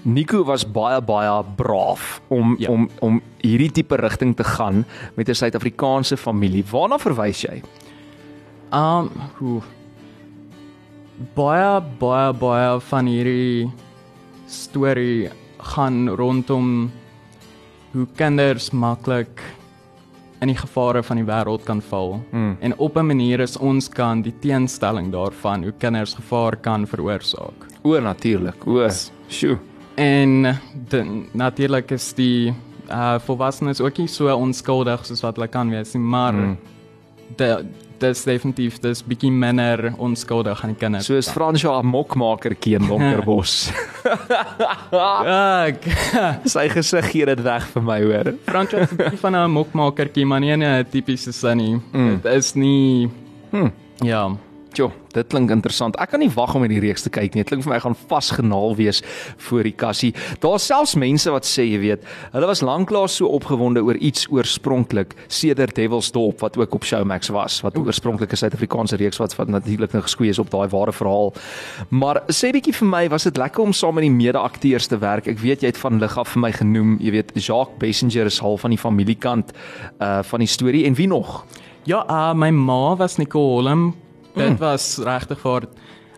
Nico 0.02 0.44
was 0.44 0.64
baie 0.64 1.00
baie 1.02 1.42
braaf 1.56 2.20
om. 2.28 2.56
Ja. 2.58 2.70
om 2.70 2.88
om 3.00 3.20
hierdie 3.42 3.70
tipe 3.70 3.96
rigting 3.96 4.34
te 4.36 4.44
gaan 4.44 4.84
met 5.14 5.28
'n 5.28 5.34
Suid-Afrikaanse 5.34 6.16
familie. 6.16 6.64
Waarna 6.70 6.98
verwys 6.98 7.42
jy? 7.42 7.62
Um 8.72 9.10
hoe 9.38 9.62
baie 11.34 11.80
baie 11.98 12.32
baie 12.32 12.80
van 12.90 13.06
hierdie 13.06 13.70
storie 14.46 15.30
gaan 15.58 16.08
rondom 16.08 16.90
hoe 17.92 18.06
kinders 18.16 18.70
maklik 18.70 19.42
in 20.40 20.52
die 20.52 20.58
gevare 20.58 21.02
van 21.02 21.18
die 21.18 21.26
wêreld 21.26 21.64
kan 21.66 21.80
val. 21.82 22.20
Mm. 22.30 22.56
En 22.60 22.76
op 22.78 22.96
'n 22.96 23.06
manier 23.06 23.40
is 23.40 23.56
ons 23.56 23.88
kan 23.88 24.22
die 24.22 24.34
teenstelling 24.40 25.10
daarvan 25.12 25.62
hoe 25.62 25.72
kinders 25.72 26.14
gevaar 26.14 26.56
kan 26.56 26.86
veroorsaak. 26.86 27.66
O 27.82 28.00
natuurlik. 28.00 28.66
O. 28.66 28.88
Sjoe. 29.28 29.58
En 29.94 30.58
natuurlik 31.32 31.90
is 31.90 32.12
die 32.12 32.54
uh 32.90 33.18
volwassenes 33.18 33.80
ook 33.80 33.98
nie 33.98 34.06
so 34.06 34.36
onskuldig 34.36 35.06
soos 35.06 35.20
wat 35.20 35.36
hulle 35.36 35.48
kan 35.48 35.70
wees 35.70 35.92
nie, 35.92 36.02
maar 36.02 36.32
mm. 36.32 36.58
de, 37.36 37.64
dis 38.00 38.24
definitief 38.24 38.78
dis 38.80 39.02
bietjie 39.02 39.30
minder 39.30 39.92
onskuldig 39.98 40.62
aan 40.64 40.72
die 40.74 40.78
kinders. 40.78 41.06
Soos 41.06 41.28
Fransja 41.30 41.80
'n 41.80 41.86
mokmakertjie 41.86 42.76
in 42.78 42.86
Donkerbos. 42.90 43.70
Ek 44.92 45.84
Sy 46.54 46.68
gesig 46.72 47.10
gee 47.12 47.26
dit 47.26 47.42
weg 47.42 47.66
vir 47.74 47.82
my, 47.82 48.00
hoor. 48.02 48.32
Fransjo 48.48 48.78
is 48.84 48.92
'n 48.92 48.96
bietjie 48.96 49.18
van 49.22 49.36
'n 49.36 49.50
mokmakertjie, 49.50 50.26
maar 50.26 50.40
nie 50.40 50.52
'n 50.56 50.84
tipiese 50.90 51.32
sin 51.32 51.56
nie. 51.58 51.74
Mm. 51.92 52.20
Dit 52.22 52.32
is 52.34 52.54
nie 52.54 53.10
Hm. 53.50 53.70
Ja. 54.04 54.28
Jo, 54.76 54.90
dit 55.14 55.26
klink 55.32 55.50
interessant. 55.50 55.96
Ek 56.02 56.10
kan 56.12 56.20
nie 56.20 56.30
wag 56.34 56.52
om 56.54 56.62
hierdie 56.62 56.82
reeks 56.82 57.06
te 57.06 57.10
kyk 57.12 57.34
nie. 57.34 57.42
Dit 57.42 57.50
klink 57.50 57.64
vir 57.64 57.72
my 57.72 57.78
gaan 57.82 57.96
vasgenaal 58.10 58.76
wees 58.78 59.00
voor 59.48 59.64
die 59.66 59.72
kassie. 59.72 60.10
Daar's 60.42 60.66
selfs 60.68 60.94
mense 61.00 61.32
wat 61.32 61.48
sê, 61.48 61.64
jy 61.64 61.78
weet, 61.82 62.04
hulle 62.34 62.50
was 62.50 62.62
lanklaas 62.62 63.16
so 63.18 63.30
opgewonde 63.32 63.82
oor 63.86 63.96
iets 63.96 64.26
oorspronklik, 64.34 65.14
sedert 65.32 65.74
Devil's 65.78 66.10
Dop 66.14 66.44
wat 66.44 66.58
ook 66.60 66.76
op 66.76 66.84
Showmax 66.84 67.32
was, 67.34 67.60
wat 67.64 67.76
'n 67.76 67.86
oorspronklike 67.86 68.36
Suid-Afrikaanse 68.36 68.96
reeks 68.96 69.18
wat 69.18 69.36
wat 69.36 69.48
natuurlik 69.48 69.92
nou 69.92 70.02
geskoei 70.02 70.28
is 70.28 70.38
op 70.38 70.50
daai 70.50 70.68
ware 70.68 70.92
verhaal. 70.92 71.32
Maar 71.88 72.22
sê 72.28 72.52
bietjie 72.52 72.74
vir 72.74 72.88
my, 72.88 73.08
was 73.08 73.24
dit 73.24 73.36
lekker 73.36 73.62
om 73.62 73.72
saam 73.72 73.94
met 73.94 74.02
die 74.02 74.10
mede-akteurs 74.10 74.86
te 74.86 74.98
werk? 74.98 75.26
Ek 75.26 75.38
weet 75.38 75.62
jy 75.62 75.66
het 75.66 75.78
van 75.78 75.98
lig 75.98 76.18
af 76.18 76.28
vir 76.28 76.40
my 76.40 76.52
genoem, 76.52 76.98
jy 77.00 77.10
weet, 77.10 77.32
Jacques 77.34 77.78
Passenger 77.78 78.26
is 78.26 78.38
half 78.38 78.60
van 78.60 78.70
die 78.70 78.78
familiekant 78.78 79.52
uh 80.00 80.22
van 80.22 80.40
die 80.40 80.48
storie 80.48 80.84
en 80.84 80.94
wie 80.94 81.06
nog? 81.06 81.46
Ja, 81.84 82.04
uh, 82.08 82.34
my 82.34 82.50
ma 82.50 82.96
was 82.96 83.16
Nicole 83.16 83.62
Holm. 83.62 84.07
Dit 84.34 84.54
mm. 84.54 84.58
was 84.62 84.96
regtig 85.04 85.40
vir 85.44 85.68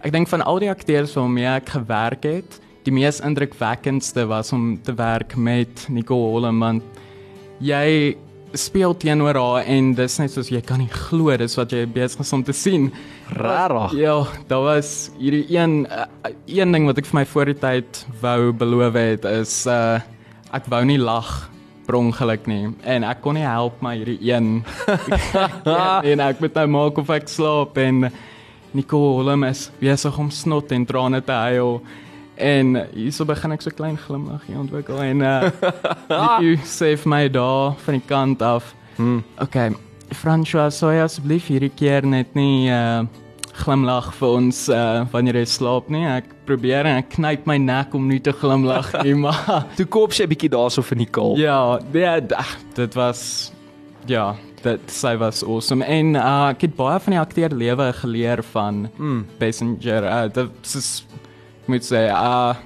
ek 0.00 0.14
dink 0.14 0.30
van 0.32 0.42
al 0.48 0.60
die 0.62 0.70
akteurs 0.72 1.12
waarmee 1.18 1.48
ek 1.50 1.74
gewerk 1.74 2.24
het, 2.24 2.58
die 2.86 2.94
mees 2.94 3.20
indrukwekkendste 3.20 4.24
was 4.30 4.54
om 4.56 4.72
te 4.82 4.94
werk 4.96 5.36
met 5.36 5.86
Nicole 5.92 6.32
Holm 6.32 6.62
want 6.64 7.00
jy 7.60 8.16
speel 8.56 8.96
teenoor 8.98 9.36
haar 9.38 9.68
en 9.70 9.92
dis 9.94 10.16
net 10.18 10.32
soos 10.32 10.48
jy 10.50 10.62
kan 10.66 10.80
nie 10.82 10.90
glo 10.90 11.36
dis 11.38 11.54
wat 11.58 11.74
jy 11.74 11.84
besig 11.86 12.24
is 12.24 12.32
om 12.34 12.42
te 12.42 12.54
sien. 12.56 12.88
Rarig. 13.36 13.94
Ja, 13.98 14.16
daar 14.50 14.64
was 14.66 15.10
hierdie 15.20 15.44
een 15.52 15.84
uh, 15.86 16.08
een 16.50 16.74
ding 16.74 16.88
wat 16.88 16.98
ek 16.98 17.10
vir 17.10 17.20
my 17.20 17.26
voor 17.30 17.52
die 17.52 17.60
tyd 17.60 18.02
wou 18.24 18.50
beloof 18.56 18.98
het 18.98 19.28
is 19.30 19.62
uh 19.70 20.00
ek 20.50 20.64
wou 20.66 20.80
nie 20.82 20.98
lag 20.98 21.28
per 21.90 21.98
ongeluk 21.98 22.46
nie 22.46 22.68
en 22.86 23.02
ek 23.02 23.18
kon 23.24 23.34
nie 23.34 23.46
help 23.46 23.80
maar 23.82 23.98
hierdie 23.98 24.20
een 24.22 24.60
en 26.12 26.22
ek 26.22 26.38
moet 26.42 26.60
nou 26.60 26.66
maak 26.76 27.00
of 27.02 27.10
ek 27.10 27.26
slaap 27.30 27.80
en 27.82 28.06
Nicole 28.70 29.16
Holm 29.18 29.42
is 29.48 29.64
besig 29.80 30.18
om 30.22 30.30
snot 30.30 30.70
en 30.70 30.86
trane 30.86 31.18
te 31.26 31.34
huil 31.48 31.80
en 32.40 32.76
hierso 32.94 33.26
begin 33.26 33.56
ek 33.56 33.64
so 33.64 33.74
klein 33.74 33.98
glimlaggie 33.98 34.54
ontwikkel 34.60 35.02
en 35.02 35.24
uh 35.26 36.60
sê 36.62 36.94
vir 36.94 37.10
my 37.10 37.24
daar 37.28 37.74
van 37.84 37.98
die 37.98 38.06
kant 38.06 38.42
af. 38.42 38.70
Hmm. 38.96 39.24
Okay, 39.42 39.74
François, 40.14 40.70
sou 40.70 40.92
jy 40.94 41.02
asseblief 41.02 41.50
hierdie 41.50 41.72
keer 41.74 42.06
net 42.06 42.38
nie 42.38 42.70
uh 42.70 43.02
glimlag 43.64 44.12
vir 44.16 44.36
ons 44.38 44.68
uh 44.70 45.02
wanneer 45.12 45.42
jy 45.42 45.48
slaap 45.58 45.90
nie. 45.90 46.06
Ek 46.06 46.30
probeer 46.50 46.88
en 46.90 47.00
ek 47.00 47.14
knyp 47.16 47.48
my 47.50 47.56
nek 47.62 47.94
om 47.96 48.08
nie 48.10 48.20
te 48.24 48.34
glimlag 48.36 48.92
nie, 49.04 49.14
maar 49.24 49.66
Toe 49.78 49.86
kop 49.90 50.14
sy 50.16 50.26
bietjie 50.30 50.52
daarso 50.52 50.84
vir 50.86 51.02
Nicole. 51.04 51.38
ja, 51.94 52.18
dit 52.20 52.36
ag, 52.36 52.54
dit 52.78 52.98
was 52.98 53.52
ja, 54.10 54.32
dit 54.64 54.92
sy 54.92 55.14
was 55.20 55.44
awesome 55.46 55.86
en 55.86 56.16
uh 56.18 56.50
ek 56.50 56.66
het 56.68 56.74
baie 56.78 56.98
van 57.04 57.16
die 57.16 57.20
akteur 57.20 57.54
lewe 57.54 57.92
geleer 58.00 58.42
van 58.52 58.88
mm. 58.96 59.22
Passenger. 59.40 60.08
Uh 60.08 60.26
dit 60.40 60.74
is 60.74 60.90
ek 61.62 61.70
moet 61.70 61.86
sê 61.86 62.08
uh 62.10 62.56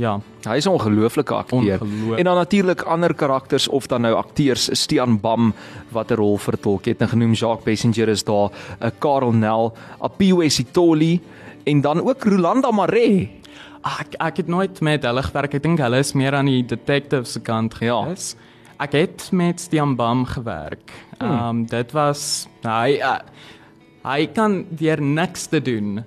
ja, 0.00 0.14
Hy 0.48 0.56
is 0.56 0.64
'n 0.64 0.72
ongelooflike 0.72 1.34
akteur. 1.34 1.80
En 2.16 2.24
dan 2.24 2.36
natuurlik 2.36 2.82
ander 2.82 3.14
karakters 3.14 3.68
of 3.68 3.86
dan 3.86 4.00
nou 4.00 4.14
akteurs, 4.14 4.68
Stian 4.72 5.20
Bam 5.20 5.52
wat 5.92 6.10
'n 6.10 6.14
rol 6.14 6.38
vertolk 6.38 6.84
het. 6.84 7.00
En 7.00 7.08
genoem 7.08 7.32
Jacques 7.32 7.64
Passenger 7.64 8.08
is 8.08 8.24
daar, 8.24 8.50
'n 8.80 8.92
Karel 8.98 9.32
Nel, 9.32 9.72
Apiwe 10.00 10.48
Sitoli 10.48 11.20
en 11.70 11.80
dan 11.84 12.00
ook 12.02 12.24
Rolanda 12.26 12.70
Maree. 12.74 13.28
Ek 13.86 14.14
ek 14.20 14.36
het 14.42 14.48
nooit 14.52 14.80
met 14.84 15.04
hulle 15.08 15.22
gewerk. 15.24 15.54
Ek 15.56 15.62
dink 15.64 15.80
hulle 15.80 16.00
is 16.02 16.12
meer 16.18 16.34
aan 16.36 16.50
die 16.50 16.62
detective 16.66 17.24
se 17.24 17.40
kant 17.40 17.76
Ja. 17.80 18.02
gewees. 18.02 18.34
Ek 18.80 18.92
het 18.96 19.28
met 19.32 19.60
Stian 19.60 19.94
Bam 19.96 20.24
gewerk. 20.26 20.92
Ehm 21.20 21.48
um, 21.48 21.64
dit 21.68 21.92
was 21.92 22.48
hy 22.64 22.98
uh, 23.00 23.18
hy 24.04 24.26
kan 24.32 24.64
deur 24.70 25.00
niks 25.02 25.46
te 25.52 25.60
doen 25.60 26.04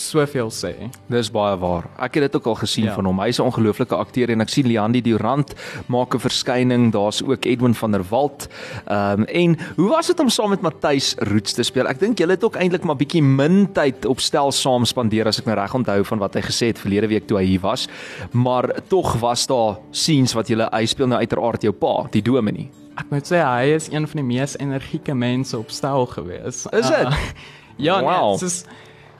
soveel 0.00 0.50
sê. 0.50 0.72
Dis 1.10 1.30
baie 1.30 1.56
waar. 1.58 1.88
Ek 1.98 2.14
het 2.14 2.22
dit 2.28 2.36
ook 2.36 2.46
al 2.46 2.54
gesien 2.54 2.84
ja. 2.88 2.94
Van 2.94 3.04
hom. 3.04 3.20
Hy's 3.20 3.38
'n 3.38 3.42
ongelooflike 3.50 3.94
akteur 3.96 4.30
en 4.30 4.40
ek 4.40 4.48
sien 4.48 4.66
Leandi 4.66 5.00
Durant 5.02 5.54
maak 5.86 6.14
'n 6.14 6.18
verskyning. 6.18 6.92
Daar's 6.92 7.22
ook 7.22 7.44
Edwin 7.44 7.74
van 7.74 7.90
der 7.92 8.04
Walt. 8.10 8.48
Ehm 8.86 9.20
um, 9.20 9.24
en 9.24 9.58
hoe 9.76 9.88
was 9.88 10.06
dit 10.06 10.20
om 10.20 10.28
saam 10.28 10.50
met 10.50 10.60
Matthys 10.60 11.14
Roots 11.18 11.52
te 11.52 11.62
speel? 11.62 11.86
Ek 11.86 11.98
dink 12.00 12.18
julle 12.18 12.32
het 12.32 12.44
ook 12.44 12.56
eintlik 12.56 12.84
maar 12.84 12.96
bietjie 12.96 13.22
min 13.22 13.72
tyd 13.72 14.04
op 14.06 14.20
stel 14.20 14.52
saam 14.52 14.84
spandeer 14.84 15.26
as 15.26 15.38
ek 15.38 15.46
nou 15.46 15.56
reg 15.56 15.74
onthou 15.74 16.04
van 16.04 16.18
wat 16.18 16.34
hy 16.34 16.40
gesê 16.40 16.66
het 16.66 16.78
verlede 16.78 17.06
week 17.08 17.26
toe 17.26 17.38
hy 17.38 17.44
hier 17.44 17.60
was. 17.60 17.88
Maar 18.32 18.70
tog 18.88 19.16
was 19.20 19.46
daar 19.46 19.76
scenes 19.90 20.32
wat 20.34 20.48
julle 20.48 20.68
hy 20.72 20.86
speel 20.86 21.06
nou 21.06 21.18
uiteraard 21.18 21.62
jou 21.62 21.72
pa, 21.72 22.06
die 22.10 22.22
Dominee. 22.22 22.70
Ek 22.98 23.10
moet 23.10 23.26
sê 23.30 23.38
hy 23.38 23.74
is 23.74 23.88
een 23.92 24.06
van 24.08 24.16
die 24.16 24.24
mees 24.36 24.56
energieke 24.58 25.14
mense 25.14 25.58
op 25.58 25.70
stel 25.70 26.06
gewees. 26.06 26.66
Is 26.72 26.88
dit? 26.88 27.06
Uh, 27.06 27.14
ja, 27.86 28.00
Wow. 28.02 28.30
nee, 28.30 28.38
dis 28.40 28.64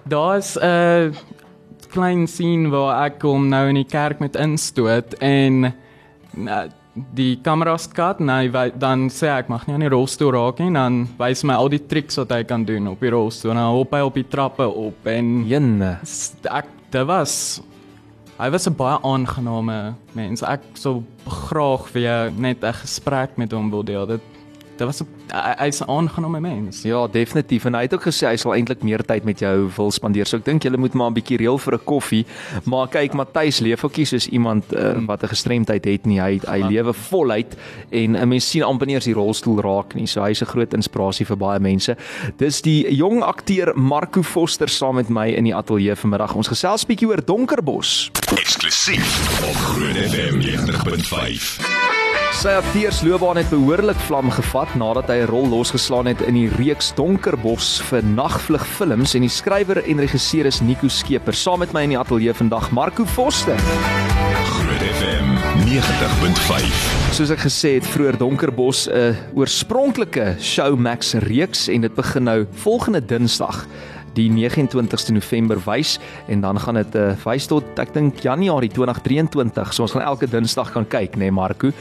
daar's 0.08 0.56
'n 0.56 1.14
klein 1.88 2.26
scene 2.26 2.68
waar 2.68 3.06
ek 3.06 3.22
hom 3.22 3.48
nou 3.48 3.68
in 3.68 3.74
die 3.80 3.88
kerk 3.88 4.20
met 4.20 4.36
instoot 4.36 5.14
en 5.24 5.72
uh, 6.36 6.64
die 7.14 7.38
kameras 7.42 7.86
kat 7.88 8.20
nou 8.20 8.48
dan 8.78 9.08
sê 9.08 9.30
ek 9.30 9.48
mag 9.48 9.66
nie 9.66 9.74
aan 9.74 9.86
die 9.86 9.92
rolstoel 9.92 10.32
raak 10.34 10.58
nie 10.58 10.72
dan 10.74 11.06
wys 11.18 11.44
my 11.44 11.54
al 11.54 11.68
die 11.68 11.86
triks 11.86 12.18
wat 12.20 12.30
hy 12.34 12.42
kan 12.44 12.64
doen 12.64 12.88
op 12.88 13.00
die 13.00 13.10
rolstoel 13.10 13.54
en 13.54 13.56
dan 13.62 13.74
hop 13.78 13.92
hy 13.92 14.00
op 14.00 14.14
die 14.14 14.28
trappe 14.28 14.68
op 14.68 15.06
en 15.06 15.46
Jenne. 15.46 15.98
ek 16.50 16.66
dit 16.90 17.06
was 17.06 17.60
hy 18.38 18.50
was 18.50 18.68
'n 18.68 18.74
baie 18.74 18.98
aangename 19.02 19.94
mens. 20.14 20.42
Ek 20.42 20.62
sou 20.74 21.02
graag 21.26 21.92
weer 21.92 22.32
net 22.36 22.62
'n 22.62 22.72
gesprek 22.72 23.36
met 23.36 23.52
hom 23.52 23.70
wil 23.70 23.82
deel. 23.82 24.06
Dit 24.06 24.22
dit 24.78 24.86
was 24.86 25.00
'n 25.02 25.06
hy- 25.32 25.56
hy's 25.66 25.80
'n 25.82 25.90
aangename 25.90 26.40
mens. 26.40 26.82
Ja, 26.82 27.06
definitief 27.06 27.64
en 27.64 27.74
hy 27.74 27.82
het 27.82 27.94
ook 27.94 28.02
gesê 28.06 28.26
hy 28.28 28.36
sal 28.36 28.54
eintlik 28.54 28.82
meer 28.82 29.02
tyd 29.04 29.24
met 29.24 29.38
jou 29.40 29.68
wil 29.76 29.90
spandeer. 29.90 30.26
So 30.26 30.36
ek 30.36 30.44
dink 30.44 30.62
julle 30.62 30.76
moet 30.78 30.94
maar 30.94 31.10
'n 31.10 31.14
bietjie 31.14 31.36
reël 31.38 31.58
vir 31.58 31.74
'n 31.74 31.84
koffie. 31.84 32.24
Maar 32.64 32.88
kyk, 32.88 33.12
Matthys 33.14 33.60
leef 33.60 33.84
ook 33.84 33.96
nie 33.96 34.04
soos 34.06 34.28
iemand 34.28 34.64
uh, 34.72 34.94
wat 35.06 35.22
'n 35.22 35.28
gestremdheid 35.28 35.84
het 35.84 36.06
nie. 36.06 36.20
Hy 36.20 36.40
hy 36.46 36.62
lewe 36.68 36.92
voluit 36.94 37.56
en 37.90 38.16
'n 38.16 38.28
mens 38.28 38.48
sien 38.50 38.62
amper 38.62 38.86
nie 38.86 38.94
eens 38.94 39.04
die 39.04 39.14
rolstoel 39.14 39.60
raak 39.60 39.94
nie. 39.94 40.06
So 40.06 40.22
hy's 40.22 40.40
'n 40.42 40.46
groot 40.46 40.72
inspirasie 40.74 41.26
vir 41.26 41.36
baie 41.36 41.58
mense. 41.60 41.96
Dis 42.36 42.62
die 42.62 42.94
jong 42.94 43.22
akteur 43.22 43.72
Marco 43.76 44.22
Foster 44.22 44.68
saam 44.68 44.94
met 44.94 45.08
my 45.08 45.28
in 45.28 45.44
die 45.44 45.54
ateljee 45.54 45.96
vanmiddag. 45.96 46.34
Ons 46.34 46.48
gesels 46.48 46.84
bietjie 46.86 47.08
oor 47.08 47.24
Donkerbos. 47.24 48.10
Eksklusief 48.36 49.40
op 49.48 49.54
Groot 49.56 49.96
FM 49.96 50.38
90.5. 50.40 51.97
Sy 52.36 52.52
akteursloopbaan 52.52 53.38
het 53.40 53.48
behoorlik 53.48 53.96
vlam 54.04 54.28
gevat 54.30 54.74
nadat 54.76 55.08
hy 55.08 55.24
'n 55.24 55.30
rol 55.30 55.48
losgeslaan 55.48 56.06
het 56.06 56.20
in 56.20 56.34
die 56.34 56.48
reeks 56.48 56.92
Donkerbos 56.94 57.80
vir 57.88 58.04
Nagvlug 58.04 58.66
Films 58.66 59.14
en 59.14 59.24
die 59.24 59.32
skrywer 59.32 59.80
en 59.84 60.00
regisseur 60.00 60.46
is 60.46 60.60
Nico 60.60 60.88
Skeper. 60.88 61.34
Saam 61.34 61.58
met 61.58 61.72
my 61.72 61.82
in 61.82 61.88
die 61.88 61.98
ateljee 61.98 62.34
vandag 62.34 62.70
Marco 62.70 63.04
Foster. 63.04 63.56
Groot 64.44 64.84
FM 64.84 65.28
90.5. 65.64 67.12
Soos 67.12 67.30
ek 67.30 67.40
gesê 67.40 67.74
het, 67.78 67.86
vroeër 67.86 68.18
Donkerbos 68.18 68.88
'n 68.88 69.16
oorspronklike 69.34 70.36
Showmax 70.38 71.14
reeks 71.14 71.68
en 71.68 71.80
dit 71.80 71.94
begin 71.94 72.24
nou 72.24 72.46
volgende 72.52 73.00
Dinsdag 73.00 73.66
die 74.18 74.28
29ste 74.32 75.14
November 75.14 75.60
wys 75.64 75.96
en 76.28 76.42
dan 76.44 76.58
gaan 76.62 76.80
dit 76.80 76.96
uh, 76.98 77.12
wys 77.24 77.48
tot 77.50 77.78
ek 77.80 77.94
dink 77.94 78.22
Januarie 78.24 78.70
2023. 78.74 79.74
So 79.74 79.86
ons 79.86 79.94
gaan 79.96 80.06
elke 80.06 80.28
Dinsdag 80.30 80.72
kan 80.74 80.88
kyk, 80.88 81.16
nê 81.16 81.28
nee, 81.28 81.34
Marco. 81.34 81.72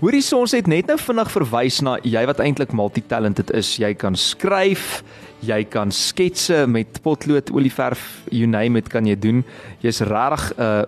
Hoorie 0.00 0.22
so 0.24 0.42
ons 0.42 0.56
het 0.56 0.70
net 0.70 0.90
nou 0.90 0.98
vinnig 1.00 1.32
verwys 1.34 1.82
na 1.84 1.98
jy 2.06 2.24
wat 2.28 2.40
eintlik 2.42 2.72
multitalented 2.76 3.52
is. 3.58 3.74
Jy 3.82 3.92
kan 4.00 4.16
skryf, 4.18 5.02
jy 5.44 5.62
kan 5.68 5.92
sketse 5.92 6.64
met 6.70 7.02
potlood, 7.04 7.52
olieverf, 7.54 8.02
you 8.30 8.48
name 8.50 8.80
it 8.80 8.90
kan 8.92 9.06
jy 9.08 9.18
doen. 9.18 9.44
Jy's 9.84 10.02
regtig 10.08 10.52
'n 10.56 10.62
uh, 10.62 10.82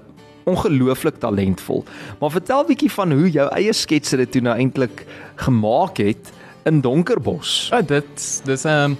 ongelooflik 0.45 1.19
talentvol. 1.19 1.85
Maar 2.21 2.31
vertel 2.31 2.65
bietjie 2.69 2.91
van 2.93 3.13
hoe 3.17 3.31
jou 3.31 3.49
eie 3.57 3.73
sketse 3.73 4.17
dit 4.21 4.31
toe 4.31 4.43
nou 4.45 4.57
eintlik 4.57 5.07
gemaak 5.41 5.97
het 5.99 6.33
in 6.69 6.81
Donkerbos. 6.85 7.69
Ja, 7.73 7.81
dit 7.81 8.43
dis 8.45 8.65
'n 8.65 8.69
um, 8.69 8.97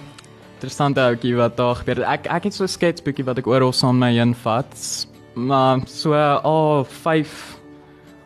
interessante 0.55 1.01
ouetjie 1.03 1.35
wat 1.35 1.57
daar 1.57 1.75
gebeur 1.75 2.01
het. 2.01 2.05
Ek 2.05 2.31
ek 2.31 2.43
het 2.49 2.53
so 2.53 2.63
'n 2.63 2.71
sketsboekie 2.71 3.25
wat 3.25 3.37
ek 3.37 3.47
oral 3.47 3.73
saam 3.73 3.97
met 3.97 4.13
my 4.13 4.19
invat. 4.21 5.07
Maar 5.33 5.79
so 5.85 6.13
al 6.13 6.83
5 6.83 7.59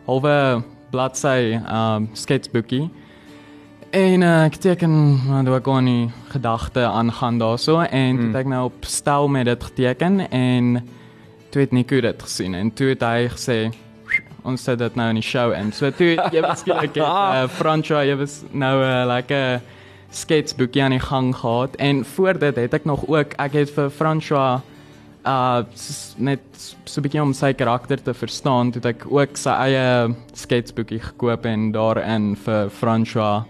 halwe 0.06 0.62
bladsy 0.90 1.60
um 1.66 2.08
sketsboekie. 2.12 2.90
En 3.90 4.22
uh, 4.22 4.44
ek 4.44 4.54
teken 4.54 5.18
maar 5.26 5.44
daar 5.44 5.60
kon 5.60 5.84
nie 5.84 6.10
gedagte 6.28 6.84
aangaan 6.86 7.38
daarso 7.38 7.80
en 7.80 8.18
het 8.18 8.34
ek 8.34 8.46
nou 8.46 8.64
op 8.64 8.84
stel 8.86 9.28
met 9.28 9.44
dit 9.44 9.64
geteken 9.64 10.30
en 10.30 10.88
toe 11.50 11.60
het 11.60 11.72
Nico 11.72 12.00
dit 12.00 12.22
gesien 12.22 12.54
en 12.54 12.72
toe 12.72 12.88
het 12.88 13.02
hy 13.02 13.28
gesê 13.28 13.74
ons 14.44 14.62
sit 14.62 14.78
dit 14.78 14.94
nou 14.94 15.08
in 15.08 15.18
die 15.18 15.26
show 15.26 15.52
in. 15.52 15.72
So 15.72 15.90
toe 15.90 16.14
jy 16.30 16.40
was 16.40 16.62
skielik 16.62 16.94
het 16.94 17.02
uh, 17.02 17.48
François 17.48 18.06
jy 18.06 18.16
was 18.16 18.42
nou 18.50 18.78
'n 18.78 18.86
uh, 18.86 19.06
lekker 19.06 19.60
sketsboekie 20.10 20.82
aan 20.82 20.90
die 20.90 21.00
gang 21.00 21.36
gehad 21.36 21.76
en 21.76 22.04
voor 22.04 22.38
dit 22.38 22.56
het 22.56 22.74
ek 22.74 22.84
nog 22.84 23.06
ook 23.08 23.34
ek 23.38 23.52
het 23.52 23.70
vir 23.70 23.90
François 23.90 24.60
uh 25.26 25.62
net 26.16 26.40
so 26.84 27.00
'n 27.00 27.02
bietjie 27.02 27.22
om 27.22 27.32
sy 27.32 27.52
karakter 27.52 28.02
te 28.02 28.14
verstaan, 28.14 28.72
het 28.72 28.84
ek 28.84 29.04
ook 29.06 29.36
sy 29.36 29.50
eie 29.50 30.14
sketsboekie 30.32 31.00
gekoop 31.00 31.44
en 31.44 31.72
daarin 31.72 32.36
vir 32.36 32.70
François 32.70 33.44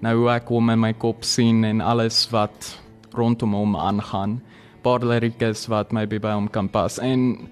nou 0.00 0.14
hoe 0.16 0.30
ek 0.30 0.48
hom 0.48 0.70
in 0.70 0.80
my 0.80 0.92
kop 0.92 1.24
sien 1.24 1.64
en 1.64 1.80
alles 1.80 2.30
wat 2.30 2.78
rondom 3.12 3.52
hom 3.54 3.76
aangaan. 3.76 4.40
Paar 4.82 5.00
lirieke 5.04 5.52
wat 5.68 5.92
maybe 5.92 6.18
by 6.18 6.32
hom 6.32 6.48
kan 6.48 6.68
pas. 6.68 6.98
En 6.98 7.48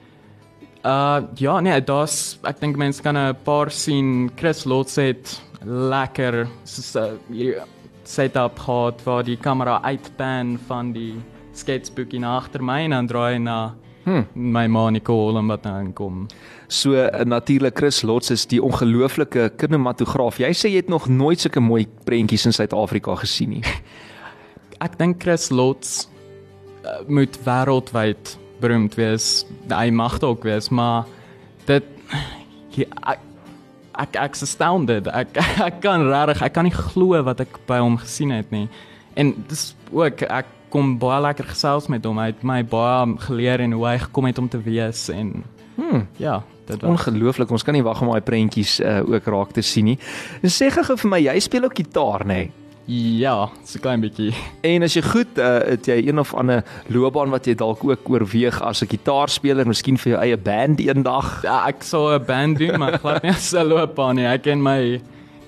uh 0.84 1.20
ja, 1.36 1.60
nee, 1.60 1.80
daar's 1.80 2.38
ek 2.42 2.60
dink 2.60 2.76
mense 2.76 3.02
kan 3.02 3.16
'n 3.16 3.36
paar 3.44 3.70
sien 3.70 4.30
Chris 4.36 4.64
Lots 4.64 4.96
het 4.96 5.40
lekker 5.64 6.48
soos 6.64 6.96
'n 6.96 7.18
hierdie 7.28 7.60
setup 8.10 8.58
gehad 8.58 9.02
waar 9.06 9.24
die 9.26 9.38
kamera 9.38 9.78
uitpan 9.86 10.56
van 10.66 10.92
die 10.96 11.14
sketsboekie 11.54 12.20
na 12.22 12.36
agter 12.40 12.62
my 12.64 12.82
en 12.86 12.96
dan 12.96 13.08
draai 13.10 13.38
na 13.38 13.58
hmm. 14.04 14.26
my 14.34 14.66
ma 14.66 14.88
Nicole 14.90 15.38
en 15.38 15.50
wat 15.50 15.62
dan 15.62 15.92
kom. 15.92 16.26
So 16.68 16.94
uh, 16.94 17.24
natuurlik 17.24 17.78
Chris 17.78 18.02
Lots 18.02 18.30
is 18.30 18.46
die 18.50 18.62
ongelooflike 18.62 19.50
kinematograaf. 19.60 20.40
Jy 20.42 20.52
sê 20.54 20.72
jy 20.72 20.82
het 20.82 20.92
nog 20.92 21.08
nooit 21.08 21.40
sulke 21.42 21.62
mooi 21.62 21.86
prentjies 22.06 22.48
in 22.50 22.56
Suid-Afrika 22.56 23.18
gesien 23.22 23.56
nie. 23.58 23.64
Ek 24.86 24.96
dink 24.98 25.22
Chris 25.22 25.50
Lots 25.54 26.08
uh, 26.84 27.00
moet 27.06 27.36
wêreldwyd 27.46 28.36
beroemd 28.60 28.96
wees. 28.98 29.32
Hy 29.70 29.88
mag 29.94 30.18
dit 30.18 30.28
ook 30.28 30.46
wees, 30.48 30.70
maar 30.72 31.08
dit 31.68 31.84
ek 33.10 33.29
ek 33.98 34.16
ek's 34.16 34.42
astounded. 34.46 35.08
Ek 35.08 35.36
ek 35.68 35.80
kan 35.84 36.06
regtig, 36.08 36.42
ek 36.42 36.56
kan 36.56 36.68
nie 36.68 36.74
glo 36.76 37.20
wat 37.26 37.40
ek 37.40 37.60
by 37.66 37.80
hom 37.82 37.98
gesien 38.00 38.34
het 38.34 38.50
nie. 38.54 38.68
En 39.18 39.34
dis 39.48 39.70
ook 39.92 40.22
ek 40.28 40.46
kom 40.70 40.98
baie 41.02 41.18
lekker 41.22 41.48
gesels 41.50 41.88
met 41.90 42.04
hom. 42.06 42.20
Hy 42.22 42.30
het 42.30 42.44
my 42.46 42.60
baie 42.62 43.16
geleer 43.26 43.64
en 43.64 43.74
hoe 43.74 43.88
hy 43.88 43.96
gekom 44.04 44.30
het 44.30 44.38
om 44.38 44.48
te 44.48 44.60
wees 44.62 45.08
en 45.10 45.40
Hmm. 45.80 46.06
ja, 46.16 46.42
dit 46.64 46.80
was 46.82 46.90
Ongelooflik. 46.90 47.50
Ons 47.50 47.62
kan 47.64 47.74
nie 47.74 47.82
wag 47.82 48.02
om 48.02 48.10
daai 48.12 48.20
prentjies 48.20 48.80
uh, 48.84 49.00
ook 49.00 49.24
raak 49.32 49.54
te 49.56 49.62
sien 49.64 49.84
nie. 49.88 49.98
En 50.44 50.52
sê 50.52 50.68
gou 50.68 50.84
vir 50.84 51.10
my, 51.10 51.20
jy 51.24 51.36
speel 51.40 51.64
ook 51.64 51.78
gitaar, 51.80 52.26
nê? 52.28 52.42
Nee? 52.44 52.59
Ja, 52.90 53.48
so 53.64 53.78
klein 53.82 54.02
bietjie. 54.02 54.32
En 54.70 54.82
as 54.82 54.96
jy 54.96 55.02
goed 55.06 55.38
uh, 55.38 55.60
het 55.70 55.86
jy 55.86 56.00
een 56.08 56.18
of 56.18 56.32
ander 56.34 56.64
loopbaan 56.90 57.30
wat 57.30 57.46
jy 57.46 57.54
dalk 57.58 57.84
ook 57.86 58.08
oorweeg 58.10 58.60
as 58.66 58.82
'n 58.82 58.90
gitaarspeler, 58.90 59.66
miskien 59.66 59.98
vir 59.98 60.12
jou 60.12 60.20
eie 60.20 60.36
band 60.36 60.80
eendag. 60.80 61.42
Ja, 61.46 61.66
ek 61.68 61.82
sou 61.82 62.10
'n 62.12 62.24
band 62.26 62.58
doen, 62.58 62.78
maar 62.78 62.98
glad 62.98 63.22
nie 63.22 63.30
as 63.30 63.52
'n 63.54 63.68
loopbaan 63.68 64.16
nie. 64.16 64.26
Ek 64.26 64.46
en 64.46 64.62
my 64.62 65.00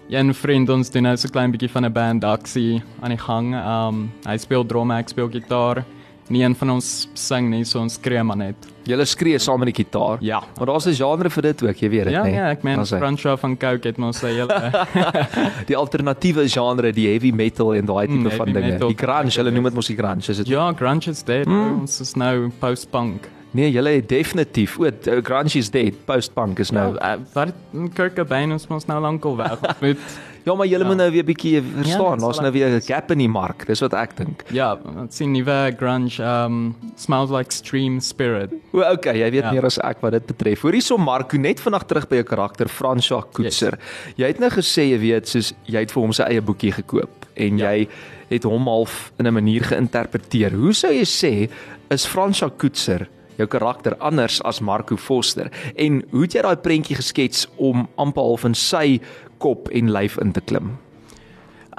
een 0.08 0.34
vriend 0.34 0.68
ons 0.68 0.90
doen 0.90 1.02
nou 1.02 1.16
so 1.16 1.28
klein 1.28 1.50
bietjie 1.50 1.70
van 1.70 1.84
'n 1.84 1.92
band 1.92 2.24
aksie 2.24 2.82
aan 3.00 3.10
die 3.10 3.18
gang. 3.18 3.54
Um 3.54 4.12
hy 4.26 4.36
speel 4.36 4.64
drum, 4.66 4.90
ek 4.90 5.08
speel 5.08 5.28
gitaar. 5.28 5.84
Nie 6.28 6.44
een 6.44 6.54
van 6.54 6.70
ons 6.70 7.08
sing 7.14 7.50
nie, 7.50 7.64
so 7.64 7.80
ons 7.80 7.94
skree 7.94 8.22
maar 8.22 8.36
net. 8.36 8.54
Jy 8.86 9.04
skree 9.04 9.38
saam 9.38 9.58
met 9.58 9.68
die 9.74 9.84
gitaar. 9.84 10.18
Ja. 10.20 10.40
Maar 10.58 10.66
daar's 10.66 10.86
'n 10.86 10.94
genre 10.94 11.30
vir 11.30 11.42
dit 11.42 11.62
ook, 11.62 11.76
jy 11.76 11.88
weet 11.90 12.04
dit, 12.04 12.12
Ja, 12.12 12.22
nê? 12.24 12.32
ja, 12.34 12.50
ek 12.50 12.62
meen. 12.62 12.86
Francois 12.86 13.40
van 13.40 13.56
Coke 13.56 13.88
het 13.88 13.96
mos 13.98 14.18
sy 14.18 14.26
hele 14.28 14.86
die 15.70 15.76
alternatiewe 15.76 16.48
genre, 16.48 16.92
die 16.92 17.08
heavy 17.08 17.30
metal 17.32 17.74
en 17.74 17.84
daai 17.86 18.06
tipe 18.06 18.18
Mm, 18.18 18.30
van 18.30 18.52
dinge. 18.52 18.70
metal. 18.72 18.88
Die 18.88 18.96
grunge, 18.96 19.30
hulle 19.36 19.50
noem 19.50 19.64
dit 19.64 19.74
mos 19.74 19.86
die 19.86 19.96
grunge, 19.96 20.28
is 20.28 20.36
dit? 20.36 20.48
Ja, 20.48 20.72
grunge 20.72 21.10
is 21.10 21.22
dead. 21.22 21.46
Mm. 21.46 21.80
Ons 21.80 22.00
is 22.00 22.14
nou 22.14 22.50
post-punk. 22.58 23.28
Nee, 23.54 23.70
julle 23.70 23.90
het 23.90 24.08
definitief. 24.08 24.78
O, 24.78 24.90
grunge 25.22 25.54
is 25.58 25.70
dead, 25.70 25.92
post-punk 26.06 26.58
is 26.58 26.70
nou. 26.70 26.92
Nou, 26.94 27.14
uh, 27.18 27.20
wat 27.34 27.52
Kurt 27.94 28.14
Cobain 28.14 28.52
ons 28.52 28.66
mos 28.68 28.86
nou 28.86 29.00
lankal 29.00 29.36
weg 29.36 29.58
ontmoet. 29.60 29.98
Ja, 30.44 30.54
maar 30.54 30.66
julle 30.66 30.84
moet 30.84 30.96
nou 30.96 31.10
weer 31.10 31.24
bietjie 31.24 31.62
verstaan. 31.62 32.16
dit 32.16 32.20
Daar's 32.24 32.36
sal 32.36 32.44
nou 32.44 32.52
weer 32.52 32.68
'n 32.68 32.80
gap 32.80 33.10
in 33.10 33.18
die 33.18 33.28
mark. 33.28 33.66
Dis 33.66 33.80
wat 33.80 33.94
ek 33.94 34.16
dink. 34.16 34.44
ja, 34.50 34.78
ons 34.96 35.16
sien 35.16 35.32
nuwe 35.32 35.72
grunge 35.78 36.18
um 36.22 36.74
smells 36.96 37.30
like 37.30 37.46
extreme 37.46 38.00
spirit. 38.00 38.50
O, 38.72 38.80
okay, 38.80 39.18
jy 39.18 39.30
weet 39.30 39.42
Ja. 39.44 39.52
meer 39.52 39.64
as 39.64 39.78
ek 39.78 40.00
wat 40.00 40.12
dit 40.12 40.26
betref. 40.26 40.60
Hoorie 40.62 40.80
so 40.80 40.96
Marco 40.96 41.36
net 41.36 41.60
vandag 41.60 41.86
terug 41.86 42.08
by 42.08 42.16
jou 42.16 42.24
karakter 42.24 42.68
Fransja 42.68 43.22
Koetser. 43.32 43.78
Yes. 43.78 44.14
Jy 44.16 44.26
het 44.26 44.38
nou 44.38 44.50
gesê 44.50 44.90
jy 44.90 44.98
weet 44.98 45.28
soos 45.28 45.52
jy 45.64 45.78
het 45.80 45.92
vir 45.92 46.02
hom 46.02 46.12
sy 46.12 46.22
eie 46.24 46.40
boekie 46.42 46.72
gekoop 46.72 47.26
en 47.36 47.58
ja. 47.58 47.70
jy 47.72 47.88
het 48.30 48.42
hom 48.44 48.66
half 48.66 49.12
in 49.18 49.26
'n 49.26 49.32
manier 49.34 49.62
geïnterpreteer. 49.62 50.52
Hoe 50.52 50.72
sou 50.72 50.90
jy 50.92 51.04
sê 51.04 51.50
is 51.90 52.06
Fransja 52.06 52.48
Koetser 52.56 53.08
jou 53.38 53.48
karakter 53.48 53.96
anders 54.00 54.40
as 54.48 54.60
Marco 54.60 54.96
Foster 54.96 55.50
en 55.76 56.02
hoe 56.10 56.22
het 56.26 56.34
jy 56.34 56.42
daai 56.42 56.56
prentjie 56.56 56.96
geskets 56.96 57.46
om 57.56 57.88
amper 57.96 58.22
half 58.22 58.44
in 58.44 58.54
sy 58.54 59.00
kop 59.38 59.68
en 59.72 59.92
lyf 59.92 60.18
in 60.22 60.32
te 60.32 60.40
klim? 60.40 60.76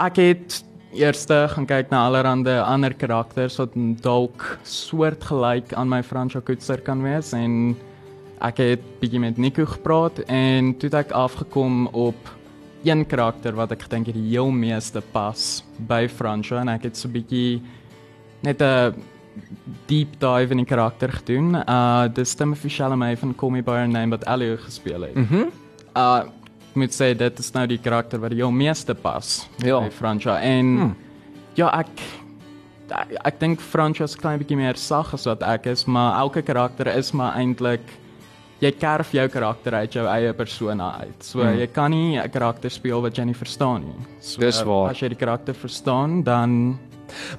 Ek 0.02 0.18
het 0.18 0.64
eers 0.94 1.26
gaan 1.26 1.66
kyk 1.66 1.90
na 1.92 2.06
allerlei 2.08 2.60
ander 2.62 2.94
karakters 2.94 3.58
wat 3.62 3.74
dalk 4.04 4.46
soortgelyk 4.64 5.74
aan 5.74 5.90
my 5.90 6.04
Franco 6.04 6.42
Kutzer 6.42 6.82
kan 6.86 7.02
wees 7.02 7.34
en 7.34 7.76
ek 8.44 8.60
het 8.60 8.86
bietjie 9.02 9.22
met 9.24 9.38
Nico 9.38 9.66
gepraat 9.66 10.20
en 10.28 10.74
toe 10.78 10.90
het 10.92 11.06
ek 11.06 11.16
afgekom 11.18 11.88
op 11.94 12.30
een 12.84 13.06
karakter 13.08 13.56
wat 13.56 13.72
ek 13.72 13.88
gedink 13.88 14.12
het 14.12 14.18
die 14.20 14.34
heel 14.34 14.52
meeste 14.52 15.02
pas 15.14 15.64
by 15.88 16.06
Franco 16.12 16.60
en 16.60 16.70
ek 16.74 16.90
het 16.90 17.00
so 17.00 17.10
bietjie 17.10 17.62
net 18.44 18.62
'n 18.62 18.94
deep 19.88 20.20
dive 20.20 20.52
in 20.52 20.58
die 20.58 20.66
karakter 20.66 21.12
gedoen. 21.12 21.56
Uh 21.68 22.08
dis 22.14 22.36
Timothy 22.36 22.70
Chalamet 22.70 23.20
van 23.20 23.36
Call 23.36 23.52
Me 23.52 23.62
by 23.62 23.72
Your 23.72 23.88
Name 23.88 24.10
wat 24.18 24.28
Elio 24.28 24.58
gespeel 24.58 25.02
het. 25.02 25.16
Mhm. 25.16 25.36
Mm 25.36 25.52
Uh 25.96 26.24
ek 26.74 26.80
moet 26.82 26.90
sê 26.96 27.12
dit 27.14 27.40
is 27.40 27.52
nou 27.54 27.68
die 27.70 27.78
karakter 27.78 28.18
wat 28.20 28.32
die 28.34 28.40
heel 28.42 28.52
meeste 28.52 28.96
pas 28.98 29.48
Ja. 29.62 29.80
by 29.80 29.92
Francha 29.94 30.40
en 30.42 30.66
hmm. 30.80 30.96
ja 31.56 31.68
ek 31.80 31.88
ek, 32.90 33.12
ek 33.30 33.40
dink 33.40 33.62
Francha 33.62 34.04
is 34.10 34.16
klein 34.18 34.40
bietjie 34.42 34.58
meer 34.58 34.74
sag 34.82 35.14
as 35.14 35.28
wat 35.30 35.44
ek 35.44 35.68
is 35.70 35.86
maar 35.86 36.18
elke 36.24 36.42
karakter 36.42 36.90
is 36.98 37.12
maar 37.14 37.38
eintlik 37.38 37.86
jy 38.60 38.72
kerf 38.72 39.12
jou 39.14 39.28
karakter 39.30 39.76
uit 39.76 39.94
jou 39.94 40.08
eie 40.08 40.34
persona 40.34 40.96
uit. 41.04 41.20
So 41.22 41.44
hmm. 41.44 41.60
jy 41.60 41.68
kan 41.68 41.92
nie 41.92 42.18
'n 42.18 42.30
karakter 42.32 42.72
speel 42.72 43.02
wat 43.02 43.18
jy 43.18 43.26
nie 43.26 43.36
verstaan 43.38 43.86
nie. 43.86 44.06
So 44.20 44.42
Dis 44.42 44.64
waar. 44.64 44.90
as 44.90 45.00
jy 45.00 45.10
die 45.10 45.16
karakter 45.20 45.54
verstaan 45.54 46.24
dan 46.24 46.80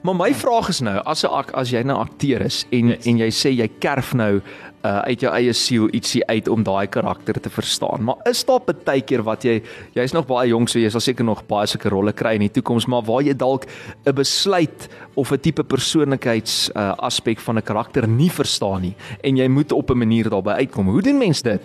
Maar 0.02 0.14
my 0.14 0.34
vraag 0.34 0.68
is 0.68 0.80
nou, 0.80 0.98
as 1.04 1.24
'n 1.24 1.50
as 1.54 1.70
jy 1.70 1.82
nou 1.82 1.98
akteur 1.98 2.40
is 2.40 2.66
en 2.70 2.88
yes. 2.88 3.06
En 3.06 3.18
jy 3.18 3.30
sê 3.30 3.50
jy 3.50 3.68
kerf 3.78 4.14
nou 4.14 4.40
uh, 4.84 4.98
uit 5.08 5.22
jou 5.24 5.32
eie 5.32 5.52
siel 5.56 5.88
ietsie 5.96 6.22
uit 6.28 6.48
om 6.48 6.64
daai 6.64 6.87
karakter 6.92 7.40
te 7.40 7.50
verstaan. 7.52 8.04
Maar 8.04 8.20
is 8.30 8.44
daar 8.44 8.60
baie 8.64 9.02
keer 9.02 9.24
wat 9.26 9.44
jy 9.44 9.62
jy's 9.96 10.12
nog 10.12 10.26
baie 10.28 10.50
jonk 10.50 10.68
so 10.68 10.78
jy 10.78 10.90
sal 10.92 11.00
seker 11.04 11.24
nog 11.24 11.44
baie 11.48 11.66
sulke 11.70 11.92
rolle 11.92 12.12
kry 12.12 12.34
in 12.38 12.46
die 12.46 12.52
toekoms, 12.58 12.87
maar 12.87 13.04
waar 13.06 13.22
jy 13.24 13.34
dalk 13.34 13.66
'n 14.04 14.14
besluit 14.14 14.88
of 15.14 15.32
'n 15.32 15.40
tipe 15.40 15.64
persoonlikheids 15.64 16.70
uh, 16.74 16.92
aspek 16.98 17.40
van 17.40 17.58
'n 17.58 17.62
karakter 17.62 18.08
nie 18.08 18.30
verstaan 18.30 18.82
nie 18.82 18.96
en 19.22 19.37
jy 19.37 19.48
moet 19.48 19.72
op 19.72 19.90
'n 19.90 19.98
manier 19.98 20.28
daarbey 20.28 20.54
uitkom. 20.54 20.88
Hoe 20.88 21.02
doen 21.02 21.18
mens 21.18 21.42
dit? 21.42 21.62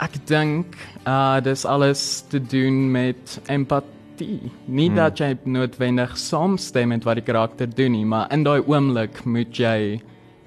Ek 0.00 0.26
dink 0.26 0.74
uh 1.06 1.40
dis 1.40 1.64
alles 1.64 2.24
te 2.28 2.40
doen 2.40 2.90
met 2.90 3.40
empatie. 3.46 4.01
Nie 4.20 4.88
hmm. 4.88 4.96
dat 4.96 5.20
jy 5.20 5.36
noodwendig 5.44 6.16
saamstem 6.18 6.88
met 6.88 7.04
wat 7.04 7.20
die 7.20 7.26
karakter 7.26 7.70
doen 7.70 7.92
nie, 7.92 8.04
maar 8.04 8.32
in 8.32 8.44
daai 8.44 8.60
oomblik 8.60 9.24
moet 9.24 9.56
jy 9.58 10.00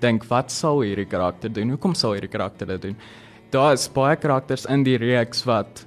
dink 0.03 0.25
wat 0.29 0.51
sal 0.51 0.83
hierdie 0.83 1.07
karakter 1.09 1.53
doen? 1.53 1.73
Hoekom 1.75 1.95
sal 1.95 2.13
hierdie 2.13 2.31
karakter 2.31 2.67
dit 2.75 2.81
doen? 2.81 2.97
Daar 3.51 3.73
is 3.73 3.87
baie 3.93 4.15
karakters 4.19 4.65
in 4.69 4.83
die 4.83 4.97
reeks 4.97 5.45
wat 5.47 5.85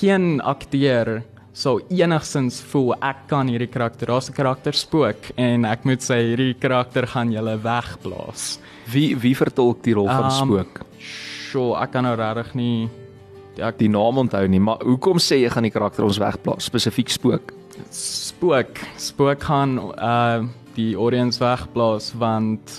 geen 0.00 0.40
akteur 0.40 1.22
sou 1.52 1.80
enigsins 1.92 2.62
voel 2.72 2.94
ek 3.04 3.26
kan 3.28 3.50
hierdie 3.50 3.68
karakter. 3.68 4.08
Daar's 4.08 4.30
'n 4.30 4.32
karakter 4.32 4.72
spook 4.72 5.30
en 5.36 5.64
ek 5.64 5.84
moet 5.84 6.00
sê 6.00 6.16
hierdie 6.32 6.54
karakter 6.54 7.06
gaan 7.06 7.30
julle 7.30 7.58
wegblaas. 7.58 8.58
Wie 8.90 9.14
wie 9.16 9.34
vertolk 9.34 9.82
die 9.82 9.94
rol 9.94 10.06
van 10.08 10.30
Um, 10.30 10.48
spook? 10.48 10.86
Sjoe, 10.98 11.76
ek 11.82 11.92
kan 11.92 12.04
nou 12.04 12.16
regtig 12.16 12.54
nie 12.54 12.88
ek 13.58 13.78
Die 13.78 13.88
naam 13.88 14.18
onthou 14.18 14.46
nie, 14.48 14.60
maar 14.60 14.78
hoekom 14.84 15.18
sê 15.18 15.40
jy 15.42 15.50
gaan 15.52 15.62
die 15.62 15.70
karakter 15.74 16.04
ons 16.04 16.18
wegplaas 16.18 16.64
spesifiek 16.64 17.08
spook? 17.12 17.52
Spook. 17.90 18.78
Spook 18.96 19.42
gaan 19.42 19.78
uh 19.98 20.44
die 20.74 20.94
audience 20.96 21.36
wegblaas 21.38 22.14
want 22.16 22.78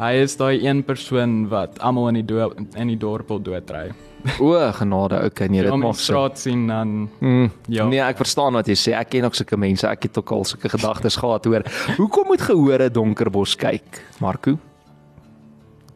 hy 0.00 0.16
is 0.24 0.34
daai 0.36 0.64
een 0.66 0.80
persoon 0.82 1.44
wat 1.48 1.78
almal 1.78 2.08
in 2.08 2.14
die 2.14 2.24
dorp 2.26 2.56
in 2.74 2.88
die 2.90 2.96
dorp 2.98 3.28
wil 3.28 3.38
doodry. 3.38 3.92
O, 4.40 4.54
genade, 4.72 5.18
okay, 5.26 5.46
nee, 5.50 5.62
dit 5.62 5.70
maak 5.76 5.94
sin. 5.94 6.04
straat 6.04 6.38
sien 6.38 6.66
dan 6.66 7.08
Mm, 7.20 7.50
Ja. 7.68 7.86
Nee, 7.86 8.00
ek 8.00 8.16
verstaan 8.16 8.52
wat 8.54 8.66
jy 8.66 8.74
sê. 8.74 8.92
Ek 8.98 9.10
ken 9.10 9.24
ook 9.24 9.34
sulke 9.34 9.56
mense. 9.58 9.86
Ek 9.86 10.02
het 10.02 10.18
ook 10.18 10.30
al 10.32 10.44
sulke 10.44 10.68
gedagtes 10.68 11.16
gehad 11.16 11.44
hoor. 11.44 11.62
Hoekom 11.96 12.26
moet 12.26 12.40
gehore 12.42 12.90
Donkerbos 12.90 13.54
kyk, 13.56 14.02
Marco? 14.20 14.58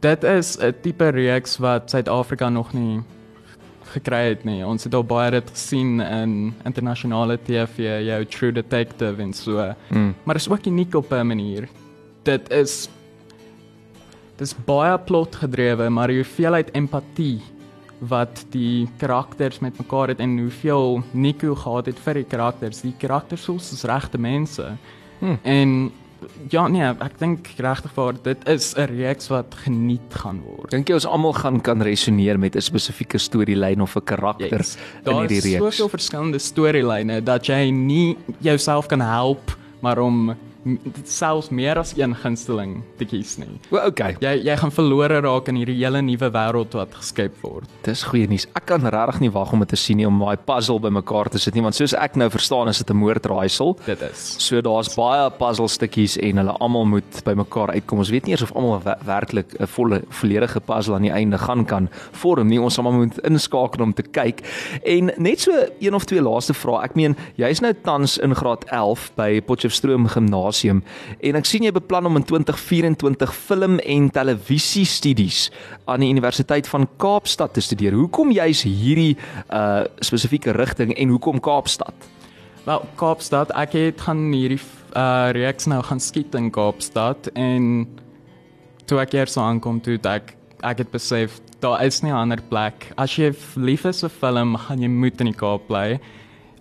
dit 0.01 0.25
is 0.25 0.57
'n 0.61 0.75
tipe 0.83 1.09
reeks 1.11 1.57
wat 1.59 1.91
Suid-Afrika 1.91 2.49
nog 2.49 2.73
nie 2.73 3.01
gekry 3.97 4.23
het 4.31 4.45
nie. 4.45 4.61
Ons 4.67 4.87
het 4.87 4.95
al 4.97 5.05
baie 5.07 5.31
dit 5.37 5.51
gesien 5.51 6.01
in 6.05 6.37
internasionale 6.69 7.39
TV, 7.47 7.89
jou 8.07 8.21
True 8.37 8.53
Detective 8.53 9.23
en 9.23 9.33
so. 9.37 9.73
Mm. 9.91 10.15
Maar 10.25 10.41
is 10.41 10.49
ook 10.51 10.67
uniek 10.67 10.95
op 10.95 11.13
'n 11.13 11.27
manier. 11.27 11.69
Dit 12.23 12.51
is 12.51 12.89
dis 14.37 14.55
baie 14.65 14.99
plot 14.99 15.37
gedrewe, 15.37 15.89
maar 15.89 16.09
die 16.09 16.23
hoeveelheid 16.23 16.71
empatie 16.75 17.41
wat 17.99 18.45
die 18.53 18.89
karakters 18.99 19.59
met 19.61 19.79
mekaar 19.79 20.09
het 20.09 20.21
en 20.21 20.39
hoeveel 20.39 21.03
Nico 21.13 21.55
gehad 21.55 21.87
het 21.87 21.99
vir 21.99 22.15
die 22.15 22.25
karakters. 22.25 22.81
Die 22.81 22.95
karakters 22.99 23.45
voel 23.45 23.59
soos 23.59 23.85
regte 23.85 24.19
mense. 24.19 24.77
Hmm. 25.19 25.39
En 25.43 25.93
ja, 26.51 26.69
nee, 26.69 26.83
ek 26.83 27.19
dink 27.19 27.49
regtig 27.59 27.95
waar 27.95 28.15
dit 28.23 28.49
is 28.49 28.75
'n 28.77 28.85
reeks 28.97 29.29
wat 29.29 29.55
geniet 29.65 30.11
gaan 30.15 30.41
word. 30.43 30.71
Dink 30.71 30.89
jy 30.89 30.95
ons 30.95 31.07
almal 31.07 31.33
gaan 31.33 31.61
kan 31.61 31.81
resoneer 31.83 32.39
met 32.39 32.55
'n 32.57 32.61
spesifieke 32.61 33.19
storielyn 33.19 33.81
of 33.81 33.97
'n 33.97 34.05
karakter 34.05 34.59
Yes. 34.59 34.77
in 34.77 35.05
Daar 35.05 35.21
hierdie 35.21 35.37
is 35.39 35.45
reeks? 35.45 35.59
soveel 35.77 35.89
verskillende 35.89 36.39
storielyne 36.39 37.21
dat 37.23 37.47
jy 37.47 37.71
nie 37.71 38.17
jouself 38.41 38.87
kan 38.89 39.01
help 39.01 39.57
maar 39.83 39.99
om 39.99 40.35
selfs 41.05 41.51
meer 41.51 41.79
as 41.79 41.93
een 41.97 42.15
gunsteling 42.15 42.83
te 42.99 43.05
kies 43.05 43.37
nie. 43.39 43.49
O, 43.71 43.79
okay. 43.87 44.17
Jy 44.21 44.33
jy 44.47 44.57
gaan 44.57 44.73
verlore 44.75 45.21
raak 45.25 45.49
in 45.49 45.57
hierdie 45.61 45.77
hele 45.85 46.01
nuwe 46.03 46.31
wêreld 46.35 46.75
wat 46.75 46.95
geskep 46.95 47.37
word. 47.43 47.69
Dis 47.87 48.03
goeie 48.05 48.27
nuus. 48.29 48.47
Ek 48.59 48.67
kan 48.67 48.81
regtig 48.83 49.21
nie 49.21 49.31
wag 49.31 49.53
om 49.53 49.61
dit 49.61 49.69
te 49.69 49.77
sien 49.77 49.97
nie 49.97 50.07
om 50.09 50.19
daai 50.19 50.37
puzzle 50.37 50.79
bymekaar 50.81 51.31
te 51.31 51.39
sit 51.39 51.55
nie 51.55 51.63
want 51.63 51.75
soos 51.79 51.95
ek 51.95 52.17
nou 52.17 52.29
verstaan 52.31 52.69
is 52.69 52.79
dit 52.79 52.91
'n 52.91 52.97
moordraaisel. 52.97 53.77
Dit 53.87 54.03
is. 54.03 54.37
So 54.39 54.61
daar's 54.61 54.95
baie 54.97 55.31
puzzle 55.31 55.69
stukkies 55.69 56.17
en 56.19 56.37
hulle 56.37 56.57
almal 56.61 56.85
moet 56.85 57.23
bymekaar 57.25 57.71
uitkom. 57.75 57.99
Ons 57.99 58.11
weet 58.11 58.25
nie 58.27 58.33
eers 58.33 58.43
of 58.43 58.53
almal 58.57 58.81
we- 58.83 58.97
werklik 59.05 59.55
'n 59.61 59.67
volle 59.67 60.03
volledige 60.11 60.61
puzzle 60.61 60.95
aan 60.95 61.03
die 61.03 61.11
einde 61.13 61.39
gaan 61.39 61.65
kan 61.65 61.89
vorm 62.13 62.49
nie. 62.49 62.59
Ons 62.61 62.79
almal 62.79 62.93
moet 62.93 63.19
inskakel 63.25 63.83
om 63.83 63.93
te 63.93 64.03
kyk. 64.03 64.41
En 64.85 65.13
net 65.17 65.41
so 65.41 65.53
een 65.81 65.95
of 65.95 66.05
twee 66.05 66.21
laaste 66.21 66.55
vrae. 66.55 66.83
Ek 66.85 66.95
meen, 66.97 67.17
jy's 67.37 67.61
nou 67.61 67.73
tans 67.83 68.19
in 68.19 68.35
graad 68.35 68.65
11 68.71 69.11
by 69.17 69.41
Potchefstroom 69.41 70.07
Gimnasium 70.57 70.83
en 71.21 71.39
ek 71.39 71.49
sien 71.49 71.67
jy 71.67 71.73
beplan 71.75 72.07
om 72.09 72.19
in 72.19 72.25
2024 72.25 73.35
film 73.35 73.79
en 73.79 74.09
televisie 74.11 74.87
studies 74.89 75.51
aan 75.87 76.05
die 76.05 76.11
Universiteit 76.11 76.69
van 76.69 76.87
Kaapstad 76.99 77.55
te 77.55 77.61
studeer. 77.61 77.97
Hoekom 77.97 78.33
jy's 78.35 78.65
hierdie 78.67 79.17
uh 79.51 79.85
spesifieke 80.01 80.55
rigting 80.57 80.95
en 80.97 81.13
hoekom 81.13 81.41
Kaapstad? 81.41 81.95
Wel, 82.67 82.83
Kaapstad, 82.99 83.53
ek 83.55 83.77
het 83.77 84.07
gaan 84.07 84.33
hierdie 84.33 84.61
uh 84.97 85.31
reeks 85.37 85.69
nou 85.69 85.83
gaan 85.83 86.01
skiet 86.01 86.35
in 86.35 86.51
Kaapstad 86.51 87.31
en 87.35 87.87
toe 88.87 89.01
ek 89.03 89.17
hier 89.17 89.31
so 89.31 89.43
aankom 89.43 89.81
toe 89.81 89.99
ek 90.05 90.37
ek 90.65 90.85
het 90.85 90.91
besef 90.91 91.41
daar 91.61 91.83
is 91.85 92.03
nie 92.03 92.13
'n 92.13 92.17
ander 92.17 92.41
plek. 92.49 92.93
As 92.97 93.17
jy 93.17 93.35
lief 93.57 93.85
is 93.85 94.01
vir 94.01 94.11
film, 94.11 94.57
gaan 94.57 94.81
jy 94.81 94.89
moet 94.89 95.21
in 95.21 95.27
die 95.27 95.37
Kaap 95.37 95.67
bly. 95.69 96.01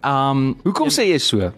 Um 0.03 0.55
Hoekom 0.63 0.89
sê 0.89 1.11
jy 1.11 1.17
so? 1.17 1.51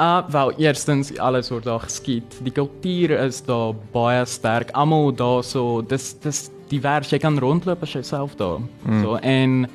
Uh 0.00 0.22
wel, 0.32 0.52
eerstens 0.58 1.12
alles 1.18 1.50
word 1.52 1.64
daar 1.64 1.80
geskiet. 1.80 2.38
Die 2.42 2.52
kultuur 2.52 3.10
is 3.10 3.42
daar 3.44 3.74
baie 3.92 4.24
sterk. 4.26 4.70
Almal 4.70 5.12
daar 5.14 5.44
so, 5.44 5.82
dis 5.82 6.12
dis 6.20 6.48
divers. 6.68 7.12
Jy 7.12 7.20
kan 7.22 7.38
rondloop 7.38 7.82
as 7.84 7.92
jy 7.92 8.02
self 8.06 8.36
daar. 8.40 8.60
Mm. 8.82 9.02
So 9.02 9.20
en 9.20 9.66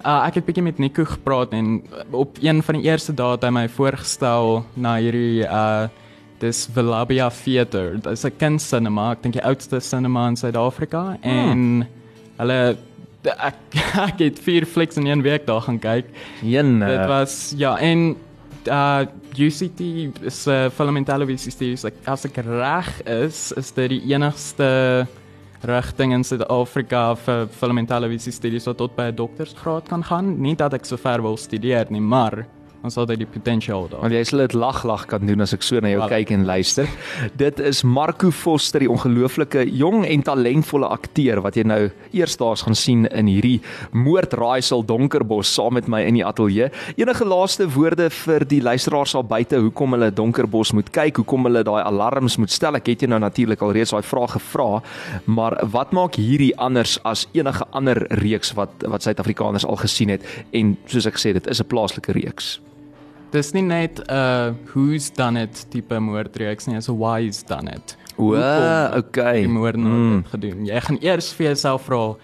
uh 0.00 0.26
ek 0.26 0.40
het 0.40 0.46
bietjie 0.48 0.64
met 0.64 0.78
Nico 0.80 1.04
gepraat 1.04 1.52
en 1.52 1.82
op 2.10 2.38
een 2.40 2.62
van 2.64 2.78
die 2.78 2.88
eerste 2.88 3.12
dae 3.12 3.34
het 3.36 3.44
hy 3.44 3.50
my 3.52 3.66
voorgestel 3.68 4.62
na 4.74 4.96
hierdie 4.96 5.44
uh 5.44 5.88
dis 6.40 6.64
Velabia 6.72 7.28
Theater. 7.28 7.98
Dit 8.00 8.06
is 8.06 8.24
'n 8.24 8.36
kindcinema, 8.36 9.12
ek 9.12 9.22
dink 9.22 9.34
die 9.34 9.44
oudste 9.44 9.80
cinema 9.80 10.28
in 10.28 10.36
Suid-Afrika 10.36 11.18
en 11.22 11.86
hulle 12.38 12.76
ek 13.24 13.58
ek 14.08 14.18
het 14.18 14.38
vier 14.40 14.64
flieks 14.64 14.96
in 14.96 15.06
een 15.06 15.22
week 15.22 15.46
daar 15.46 15.60
gaan 15.60 15.78
kyk. 15.78 16.06
Een 16.42 16.80
Dit 16.80 17.06
was 17.06 17.54
ja 17.56 17.76
en 17.76 18.16
uh 18.68 19.06
UCT 19.36 19.80
'n 19.80 20.12
uh, 20.26 20.70
film 20.70 20.96
en 20.96 21.04
televisie 21.04 21.52
studies. 21.52 21.84
Like, 21.84 21.96
as 22.04 22.24
ek 22.24 22.36
reg 22.44 23.02
is, 23.06 23.52
is 23.56 23.72
dit 23.72 23.90
die 23.90 24.02
enigste 24.12 25.06
rigting 25.62 26.12
in 26.12 26.24
Suid-Afrika 26.24 27.14
vir 27.16 27.48
film 27.52 27.78
en 27.78 27.86
televisie 27.86 28.32
studies 28.32 28.66
wat 28.66 28.76
tot 28.76 28.96
by 28.96 29.10
'n 29.10 29.16
doktorsgraad 29.16 29.88
kan 29.88 30.02
gaan. 30.04 30.40
Nie 30.40 30.56
dat 30.56 30.74
ek 30.74 30.84
so 30.84 30.96
ver 30.96 31.22
wil 31.22 31.36
studeer 31.36 31.86
nie, 31.90 32.00
maar 32.00 32.46
ons 32.80 32.94
sal 32.96 33.04
die 33.10 33.28
potensiaal 33.28 33.88
daar. 33.90 34.00
Want 34.00 34.14
jy 34.16 34.22
sal 34.24 34.40
dit 34.44 34.54
lag 34.56 34.78
lag 34.88 35.02
kan 35.10 35.24
doen 35.28 35.44
as 35.44 35.52
ek 35.52 35.64
so 35.66 35.80
na 35.84 35.90
jou 35.92 36.00
Wel. 36.00 36.12
kyk 36.14 36.30
en 36.32 36.46
luister. 36.48 36.88
Dit 37.36 37.60
is 37.60 37.82
Marco 37.84 38.30
Foster, 38.32 38.80
die 38.80 38.88
ongelooflike 38.88 39.66
jong 39.68 40.06
en 40.08 40.24
talentvolle 40.24 40.88
akteur 40.88 41.42
wat 41.44 41.58
jy 41.60 41.66
nou 41.68 41.80
eersdaags 42.16 42.64
gaan 42.64 42.78
sien 42.78 43.04
in 43.10 43.28
hierdie 43.28 43.60
Moordraaisel 43.92 44.84
Donkerbos 44.88 45.52
saam 45.52 45.76
met 45.76 45.90
my 45.92 46.00
in 46.08 46.16
die 46.16 46.24
ateljee. 46.24 46.70
Enige 46.96 47.26
laaste 47.28 47.68
woorde 47.74 48.08
vir 48.22 48.46
die 48.48 48.62
luisteraars 48.64 49.14
al 49.18 49.26
buite 49.28 49.60
hoekom 49.60 49.98
hulle 49.98 50.10
Donkerbos 50.10 50.72
moet 50.72 50.88
kyk, 50.94 51.20
hoekom 51.20 51.50
hulle 51.50 51.64
daai 51.66 51.82
alarms 51.82 52.38
moet 52.40 52.54
stel. 52.54 52.80
Ek 52.80 52.88
het 52.94 53.04
jou 53.04 53.10
nou 53.12 53.20
natuurlik 53.20 53.60
al 53.60 53.74
reeds 53.76 53.92
daai 53.92 54.06
vraag 54.06 54.38
gevra, 54.38 54.80
maar 55.28 55.58
wat 55.74 55.92
maak 55.92 56.16
hierdie 56.16 56.54
anders 56.56 56.96
as 57.04 57.26
enige 57.36 57.66
ander 57.76 58.06
reeks 58.22 58.54
wat 58.56 58.88
wat 58.88 59.04
Suid-Afrikaners 59.04 59.68
al 59.68 59.76
gesien 59.80 60.16
het 60.16 60.24
en 60.56 60.76
soos 60.88 61.06
ek 61.10 61.20
gesê 61.20 61.36
dit 61.36 61.46
is 61.46 61.60
'n 61.60 61.68
plaaslike 61.68 62.12
reeks. 62.16 62.60
Dis 63.30 63.52
nie 63.52 63.62
net 63.62 64.00
'n 64.00 64.12
uh, 64.12 64.52
who's 64.72 65.10
done 65.10 65.40
it 65.42 65.66
tipe 65.70 65.94
moordreeks 66.00 66.66
nie, 66.66 66.76
is 66.76 66.88
'n 66.88 66.98
why's 66.98 67.42
done 67.42 67.70
it. 67.70 67.96
O, 68.18 68.34
okay. 68.98 69.40
die 69.40 69.48
moordenaar 69.48 69.92
Mm. 69.92 70.22
dit 70.22 70.30
gedoen. 70.30 70.66
Jy 70.66 70.80
gaan 70.80 70.98
eers 71.00 71.32
vir 71.32 71.46
jouself 71.46 71.82
vra 71.82 72.16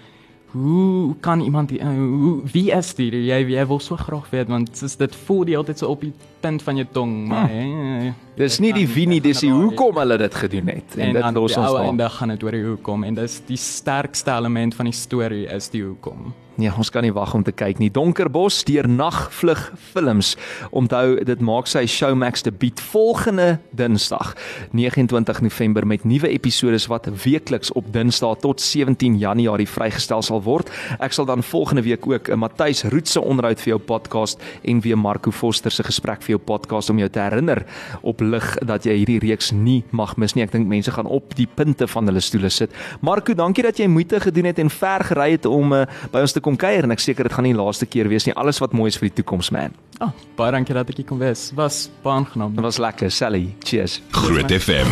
hoe 0.57 1.15
kan 1.21 1.41
iemand 1.41 1.69
die, 1.69 1.81
uh, 1.81 1.87
hoe, 1.87 2.43
wie 2.53 2.71
is 2.73 2.95
dit? 2.95 3.13
Jy 3.13 3.41
jy 3.53 3.67
wil 3.67 3.81
so 3.81 3.97
graag 3.97 4.31
weet 4.31 4.49
want 4.49 4.77
soos 4.77 4.97
dit 4.97 5.15
voel 5.27 5.45
die 5.45 5.57
altyd 5.57 5.79
so 5.79 5.91
op 5.93 6.01
die 6.01 6.13
punt 6.41 6.63
van 6.63 6.77
jou 6.77 6.87
tong, 6.93 7.13
maar 7.29 7.51
eh, 7.51 8.13
Dis 8.37 8.59
nie 8.61 8.73
die 8.73 8.87
wie 8.87 9.07
nie, 9.07 9.21
dis 9.21 9.41
die 9.41 9.51
hoekom 9.53 9.97
hulle 9.97 10.19
dit 10.19 10.35
gedoen 10.35 10.69
het. 10.69 10.97
En, 10.97 11.09
en 11.09 11.13
dit 11.13 11.23
dan 11.23 11.35
los 11.35 11.57
ons 11.57 11.67
ou 11.67 11.77
daar. 11.77 11.87
einde 11.91 12.09
gaan 12.09 12.29
dit 12.29 12.43
oor 12.43 12.53
die 12.53 12.65
hoekom 12.65 13.05
en 13.05 13.15
dis 13.15 13.41
die 13.47 13.57
sterkste 13.61 14.31
element 14.31 14.75
van 14.75 14.85
die 14.87 14.95
storie 14.97 15.47
is 15.49 15.69
die 15.69 15.83
hoekom. 15.85 16.33
Ja, 16.57 16.71
ons 16.81 16.89
kan 16.89 17.05
nie 17.05 17.13
wag 17.13 17.35
om 17.37 17.43
te 17.45 17.53
kyk 17.53 17.83
nie. 17.83 17.91
Donkerbos 17.93 18.63
deur 18.65 18.87
Nagvlug 18.89 19.61
Films. 19.91 20.31
Onthou, 20.73 21.19
dit 21.29 21.41
maak 21.45 21.67
sy 21.69 21.83
Showmax 21.85 22.47
debuut 22.47 22.81
volgende 22.81 23.59
Dinsdag, 23.77 24.31
29 24.73 25.43
November 25.45 25.85
met 25.85 26.07
nuwe 26.09 26.31
episode 26.33 26.81
wat 26.89 27.11
weekliks 27.27 27.75
op 27.77 27.91
Dinsdae 27.93 28.39
tot 28.41 28.65
17 28.65 29.19
Januarie 29.21 29.67
vrygestel 29.69 30.25
sal 30.25 30.41
word. 30.47 30.73
Ek 30.97 31.13
sal 31.13 31.29
dan 31.29 31.45
volgende 31.45 31.85
week 31.85 32.07
ook 32.09 32.31
'n 32.33 32.39
Matthys 32.41 32.85
Roet 32.89 33.09
se 33.09 33.21
onderhoud 33.21 33.61
vir 33.61 33.77
jou 33.77 33.79
podcast 33.79 34.41
en 34.65 34.81
weer 34.81 34.97
Marco 34.97 35.31
Foster 35.31 35.71
se 35.71 35.83
gesprek 35.83 36.23
vir 36.23 36.37
jou 36.37 36.41
podcast 36.41 36.91
om 36.91 36.99
jou 36.99 37.09
te 37.09 37.21
herinner 37.21 37.67
op 38.03 38.21
lig 38.21 38.57
dat 38.65 38.85
jy 38.85 38.97
hierdie 38.97 39.21
reeks 39.21 39.53
nie 39.53 39.85
mag 39.91 40.17
mis 40.17 40.35
nie. 40.35 40.45
Ek 40.45 40.53
dink 40.53 40.67
mense 40.67 40.91
gaan 40.91 41.07
op 41.07 41.35
die 41.37 41.49
punte 41.55 41.87
van 41.87 42.07
hulle 42.07 42.21
stoele 42.21 42.49
sit. 42.49 42.71
Marco, 43.01 43.35
dankie 43.35 43.63
dat 43.63 43.77
jy 43.77 43.87
moeite 43.87 44.21
gedoen 44.21 44.45
het 44.45 44.59
en 44.59 44.71
ver 44.71 45.05
gery 45.05 45.31
het 45.33 45.45
om 45.45 45.73
uh, 45.73 45.85
by 46.11 46.21
ons 46.21 46.33
te 46.33 46.41
kom 46.47 46.59
kuier 46.61 46.87
en 46.87 46.95
ek 46.95 47.03
seker 47.03 47.27
dit 47.27 47.35
gaan 47.35 47.47
nie 47.49 47.55
die 47.57 47.61
laaste 47.61 47.89
keer 47.91 48.11
wees 48.13 48.27
nie. 48.29 48.35
Alles 48.39 48.61
wat 48.63 48.77
mooi 48.77 48.89
is 48.93 48.99
vir 49.01 49.11
die 49.11 49.17
toekoms, 49.21 49.51
man. 49.55 49.75
Ah, 49.99 50.13
baie 50.39 50.55
dankie 50.55 50.77
dat 50.77 50.91
ek 50.93 51.03
hier 51.03 51.09
kon 51.09 51.23
wees. 51.23 51.49
Was 51.59 51.87
baie 52.05 52.21
aangenaam. 52.21 52.55
Dit 52.57 52.67
was 52.67 52.79
lekker, 52.83 53.11
Sally. 53.11 53.49
Cheers. 53.67 54.01
Groot 54.15 54.53
FM. 54.53 54.91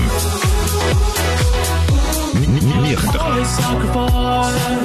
90. 2.34 3.18
Always 3.18 3.48
sacrifice. 3.56 4.83